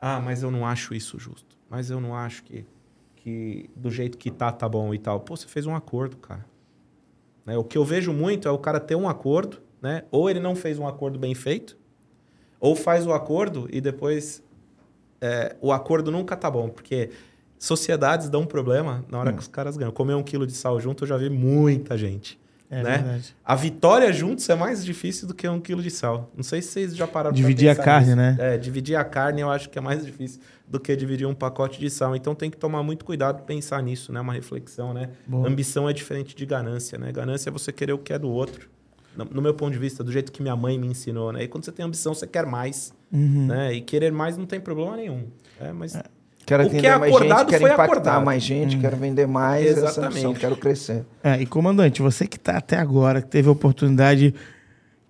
[0.00, 1.56] Ah, mas eu não acho isso justo.
[1.68, 2.64] Mas eu não acho que,
[3.16, 5.20] que do jeito que tá, tá bom e tal.
[5.20, 6.44] Pô, você fez um acordo, cara.
[7.44, 7.56] Né?
[7.56, 10.04] O que eu vejo muito é o cara ter um acordo, né?
[10.10, 11.76] Ou ele não fez um acordo bem feito,
[12.60, 14.42] ou faz o acordo e depois
[15.20, 17.10] é, o acordo nunca tá bom, porque
[17.58, 19.92] sociedades dão problema na hora que os caras ganham.
[19.92, 22.40] Comer um quilo de sal junto, eu já vi muita gente.
[22.74, 22.96] É né?
[22.98, 23.36] verdade.
[23.44, 26.30] A vitória juntos é mais difícil do que um quilo de sal.
[26.34, 28.16] Não sei se vocês já pararam Dividir a carne, nisso.
[28.16, 28.36] né?
[28.38, 31.78] É, dividir a carne eu acho que é mais difícil do que dividir um pacote
[31.78, 32.16] de sal.
[32.16, 34.20] Então tem que tomar muito cuidado pensar nisso, né?
[34.20, 35.10] Uma reflexão, né?
[35.26, 35.46] Boa.
[35.46, 37.12] Ambição é diferente de ganância, né?
[37.12, 38.70] Ganância é você querer o que é do outro.
[39.14, 41.42] No, meu ponto de vista, do jeito que minha mãe me ensinou, né?
[41.42, 43.46] E quando você tem ambição, você quer mais, Uhum.
[43.48, 43.74] né?
[43.74, 45.26] E querer mais não tem problema nenhum.
[45.60, 45.94] É, mas
[46.52, 48.24] Quero O que é mais acordado gente, quero foi impactar acordado.
[48.24, 49.66] mais gente, quero vender mais.
[49.66, 50.40] essa Exatamente.
[50.40, 51.04] quero crescer.
[51.24, 54.34] É, e comandante, você que está até agora, que teve a oportunidade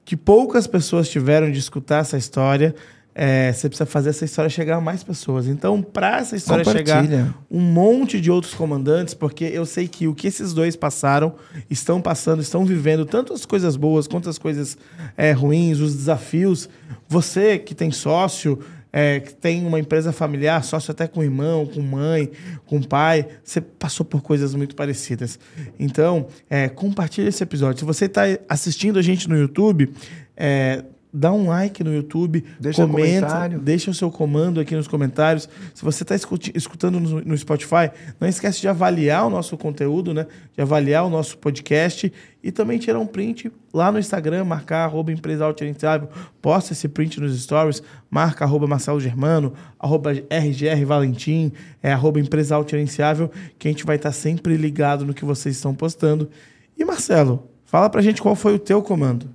[0.04, 2.74] que poucas pessoas tiveram de escutar essa história,
[3.14, 5.46] é, você precisa fazer essa história chegar a mais pessoas.
[5.46, 7.04] Então, para essa história chegar
[7.50, 11.34] um monte de outros comandantes, porque eu sei que o que esses dois passaram,
[11.68, 14.78] estão passando, estão vivendo tanto as coisas boas quanto as coisas
[15.16, 16.68] é, ruins, os desafios.
[17.06, 18.58] Você que tem sócio,
[18.92, 22.30] é, que tem uma empresa familiar, sócio até com irmão, com mãe,
[22.66, 25.38] com pai, você passou por coisas muito parecidas.
[25.78, 27.78] Então, é, compartilha esse episódio.
[27.78, 29.92] Se você está assistindo a gente no YouTube,
[30.36, 33.58] é, dá um like no YouTube, Deixa um comenta, comentário.
[33.58, 35.48] deixa o seu comando aqui nos comentários.
[35.74, 36.14] Se você está
[36.54, 40.26] escutando no, no Spotify, não esquece de avaliar o nosso conteúdo, né?
[40.56, 42.10] De avaliar o nosso podcast
[42.42, 46.08] e também tirar um print lá no Instagram, marcar arroba empresa autogerenciável,
[46.40, 51.52] posta esse print nos stories, marca arroba Marcelo Germano, arroba RGR Valentim,
[51.82, 55.74] é arroba empresa autogerenciável, que a gente vai estar sempre ligado no que vocês estão
[55.74, 56.30] postando.
[56.76, 59.28] E Marcelo, fala pra gente qual foi o teu comando,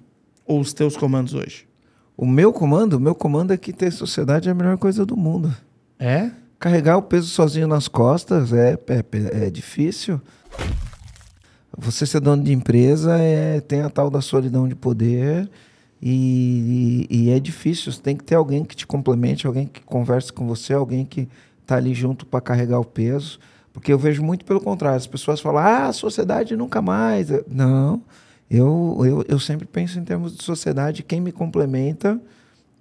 [0.45, 1.66] ou os teus comandos hoje.
[2.17, 5.15] O meu comando, o meu comando é que ter sociedade é a melhor coisa do
[5.15, 5.55] mundo.
[5.99, 6.31] É?
[6.59, 10.19] Carregar o peso sozinho nas costas é, é, é difícil.
[11.77, 15.47] Você ser dono de empresa é, tem a tal da solidão de poder
[16.01, 17.91] e, e- e é difícil.
[17.91, 21.27] Você tem que ter alguém que te complemente, alguém que converse com você, alguém que
[21.61, 23.37] está ali junto para carregar o peso.
[23.71, 24.97] Porque eu vejo muito pelo contrário.
[24.97, 27.27] As pessoas falam, ah, a sociedade nunca mais.
[27.47, 28.01] Não,
[28.49, 32.19] eu, eu, eu sempre penso em termos de sociedade, quem me complementa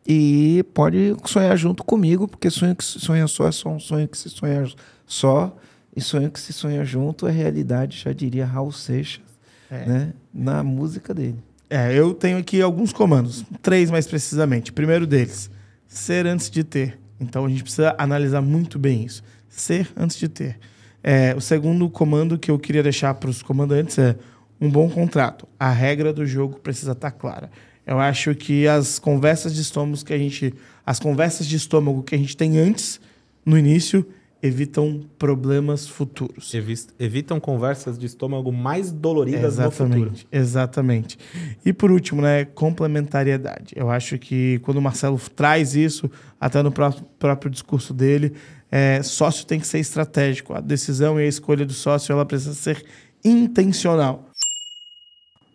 [0.06, 4.06] e pode sonhar junto comigo, porque sonho que se sonha só é só um sonho
[4.06, 4.64] que se sonha
[5.04, 5.56] só,
[5.94, 9.24] e sonho que se sonha junto é realidade, já diria Raul Seixas,
[9.70, 10.12] né?
[10.32, 11.38] na música dele.
[11.68, 14.72] É, eu tenho aqui alguns comandos, três mais precisamente.
[14.72, 15.50] Primeiro deles,
[15.88, 16.98] ser antes de ter.
[17.18, 19.24] Então a gente precisa analisar muito bem isso.
[19.48, 20.58] Ser antes de ter.
[21.02, 24.16] É, o segundo comando que eu queria deixar para os comandantes é
[24.60, 25.46] um bom contrato.
[25.58, 27.50] A regra do jogo precisa estar clara.
[27.86, 30.52] Eu acho que as conversas de estômago que a gente,
[30.84, 33.00] as conversas de estômago que a gente tem antes,
[33.44, 34.04] no início,
[34.42, 36.52] evitam problemas futuros.
[36.98, 39.94] Evitam conversas de estômago mais doloridas no futuro.
[39.94, 41.18] Exatamente, exatamente.
[41.64, 43.72] E por último, né, complementariedade.
[43.76, 48.32] Eu acho que quando o Marcelo traz isso, até no pró- próprio discurso dele,
[48.70, 50.54] é, sócio tem que ser estratégico.
[50.54, 52.84] A decisão e a escolha do sócio ela precisa ser
[53.24, 54.25] intencional.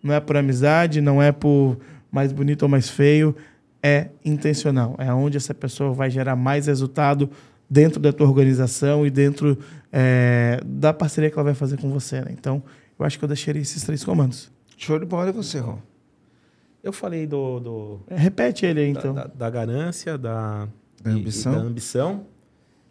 [0.03, 1.77] Não é por amizade, não é por
[2.11, 3.35] mais bonito ou mais feio,
[3.83, 4.95] é intencional.
[4.97, 7.29] É onde essa pessoa vai gerar mais resultado
[7.69, 9.57] dentro da tua organização e dentro
[9.91, 12.21] é, da parceria que ela vai fazer com você.
[12.21, 12.31] Né?
[12.31, 12.61] Então,
[12.99, 14.51] eu acho que eu deixaria esses três comandos.
[14.77, 15.79] Show de bola e você, Ron?
[16.83, 19.13] Eu falei do, do- É, Repete ele aí, da- então.
[19.13, 20.67] da, da ganância, da,
[21.03, 21.51] Da e- e ambição.
[21.53, 22.25] da ambição.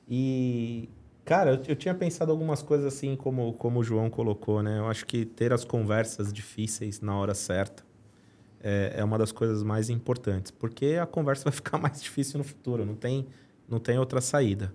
[0.09, 0.89] E,
[1.25, 4.79] cara, eu, eu tinha pensado algumas coisas assim, como, como o João colocou, né?
[4.79, 7.83] Eu acho que ter as conversas difíceis na hora certa
[8.63, 12.45] é, é uma das coisas mais importantes, porque a conversa vai ficar mais difícil no
[12.45, 13.27] futuro, não tem,
[13.69, 14.73] não tem outra saída.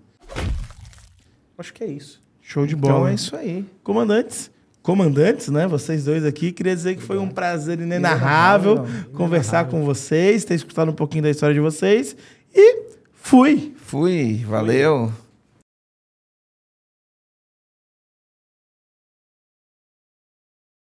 [1.56, 2.20] Acho que é isso.
[2.40, 2.94] Show de bola.
[2.94, 3.66] Então é isso aí.
[3.82, 4.50] Comandantes,
[4.82, 5.66] comandantes, né?
[5.66, 6.52] Vocês dois aqui.
[6.52, 11.24] Queria dizer que foi um prazer inenarrável Inenarrável, conversar com vocês, ter escutado um pouquinho
[11.24, 12.14] da história de vocês.
[12.54, 12.82] E
[13.14, 13.74] fui!
[13.78, 15.10] Fui, valeu.